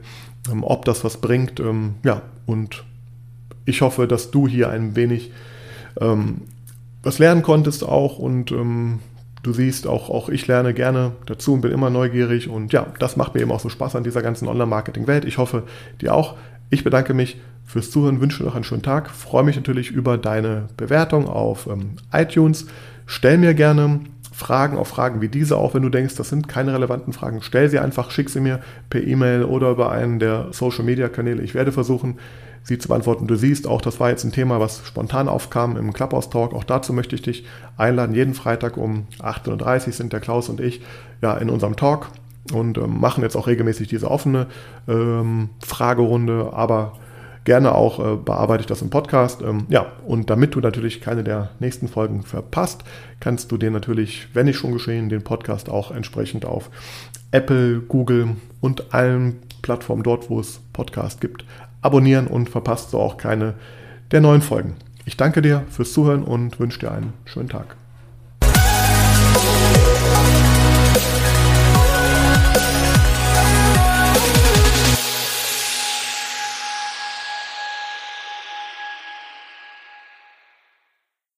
ähm, 0.52 0.64
ob 0.64 0.84
das 0.84 1.02
was 1.02 1.16
bringt, 1.16 1.60
ähm, 1.60 1.94
ja, 2.04 2.20
und 2.44 2.84
ich 3.64 3.80
hoffe, 3.80 4.06
dass 4.06 4.30
du 4.30 4.46
hier 4.46 4.68
ein 4.68 4.96
wenig 4.96 5.32
ähm, 5.98 6.42
was 7.02 7.18
lernen 7.18 7.40
konntest 7.40 7.88
auch 7.88 8.18
und 8.18 8.52
ähm, 8.52 8.98
du 9.42 9.54
siehst, 9.54 9.86
auch, 9.86 10.10
auch 10.10 10.28
ich 10.28 10.46
lerne 10.46 10.74
gerne 10.74 11.12
dazu 11.24 11.54
und 11.54 11.62
bin 11.62 11.72
immer 11.72 11.88
neugierig 11.88 12.50
und 12.50 12.74
ja, 12.74 12.86
das 12.98 13.16
macht 13.16 13.34
mir 13.34 13.40
eben 13.40 13.50
auch 13.50 13.60
so 13.60 13.70
Spaß 13.70 13.96
an 13.96 14.04
dieser 14.04 14.20
ganzen 14.20 14.46
Online-Marketing-Welt. 14.46 15.24
Ich 15.24 15.38
hoffe, 15.38 15.62
dir 16.02 16.14
auch. 16.14 16.36
Ich 16.68 16.84
bedanke 16.84 17.14
mich 17.14 17.38
fürs 17.70 17.90
Zuhören, 17.90 18.20
wünsche 18.20 18.42
noch 18.42 18.54
einen 18.54 18.64
schönen 18.64 18.82
Tag, 18.82 19.10
freue 19.10 19.44
mich 19.44 19.54
natürlich 19.54 19.90
über 19.90 20.18
deine 20.18 20.68
Bewertung 20.76 21.28
auf 21.28 21.68
ähm, 21.68 21.90
iTunes. 22.12 22.66
Stell 23.06 23.38
mir 23.38 23.54
gerne 23.54 24.00
Fragen 24.32 24.76
auf 24.76 24.88
Fragen 24.88 25.20
wie 25.20 25.28
diese, 25.28 25.56
auch 25.56 25.74
wenn 25.74 25.82
du 25.82 25.88
denkst, 25.88 26.16
das 26.16 26.30
sind 26.30 26.48
keine 26.48 26.72
relevanten 26.72 27.12
Fragen. 27.12 27.42
Stell 27.42 27.68
sie 27.68 27.78
einfach, 27.78 28.10
schick 28.10 28.28
sie 28.28 28.40
mir 28.40 28.60
per 28.88 29.02
E-Mail 29.02 29.44
oder 29.44 29.70
über 29.70 29.92
einen 29.92 30.18
der 30.18 30.48
Social 30.50 30.84
Media 30.84 31.08
Kanäle. 31.08 31.42
Ich 31.42 31.54
werde 31.54 31.70
versuchen, 31.70 32.18
sie 32.62 32.78
zu 32.78 32.88
beantworten. 32.88 33.26
Du 33.26 33.36
siehst 33.36 33.66
auch, 33.66 33.80
das 33.80 34.00
war 34.00 34.10
jetzt 34.10 34.24
ein 34.24 34.32
Thema, 34.32 34.58
was 34.58 34.82
spontan 34.84 35.28
aufkam 35.28 35.76
im 35.76 35.92
Clubhouse 35.92 36.30
Talk. 36.30 36.54
Auch 36.54 36.64
dazu 36.64 36.92
möchte 36.92 37.14
ich 37.14 37.22
dich 37.22 37.46
einladen. 37.76 38.14
Jeden 38.14 38.34
Freitag 38.34 38.76
um 38.76 39.06
8.30 39.20 39.86
Uhr 39.86 39.92
sind 39.92 40.12
der 40.12 40.20
Klaus 40.20 40.48
und 40.48 40.60
ich 40.60 40.80
ja 41.22 41.36
in 41.36 41.50
unserem 41.50 41.76
Talk 41.76 42.08
und 42.52 42.78
ähm, 42.78 42.98
machen 43.00 43.22
jetzt 43.22 43.36
auch 43.36 43.46
regelmäßig 43.46 43.88
diese 43.88 44.10
offene 44.10 44.46
ähm, 44.88 45.50
Fragerunde, 45.64 46.50
aber 46.52 46.94
gerne 47.44 47.74
auch 47.74 47.98
äh, 47.98 48.16
bearbeite 48.16 48.62
ich 48.62 48.66
das 48.66 48.82
im 48.82 48.90
Podcast. 48.90 49.42
Ähm, 49.42 49.66
ja, 49.68 49.86
und 50.06 50.30
damit 50.30 50.54
du 50.54 50.60
natürlich 50.60 51.00
keine 51.00 51.24
der 51.24 51.50
nächsten 51.58 51.88
Folgen 51.88 52.22
verpasst, 52.22 52.84
kannst 53.20 53.50
du 53.52 53.56
dir 53.56 53.70
natürlich, 53.70 54.28
wenn 54.34 54.46
nicht 54.46 54.58
schon 54.58 54.72
geschehen, 54.72 55.08
den 55.08 55.22
Podcast 55.22 55.68
auch 55.68 55.90
entsprechend 55.90 56.44
auf 56.44 56.70
Apple, 57.30 57.80
Google 57.80 58.36
und 58.60 58.92
allen 58.92 59.38
Plattformen 59.62 60.02
dort, 60.02 60.30
wo 60.30 60.40
es 60.40 60.60
Podcast 60.72 61.20
gibt, 61.20 61.44
abonnieren 61.82 62.26
und 62.26 62.48
verpasst 62.50 62.90
so 62.90 62.98
auch 62.98 63.16
keine 63.16 63.54
der 64.10 64.20
neuen 64.20 64.42
Folgen. 64.42 64.74
Ich 65.04 65.16
danke 65.16 65.42
dir 65.42 65.64
fürs 65.70 65.92
Zuhören 65.92 66.24
und 66.24 66.58
wünsche 66.60 66.80
dir 66.80 66.92
einen 66.92 67.12
schönen 67.24 67.48
Tag. 67.48 67.79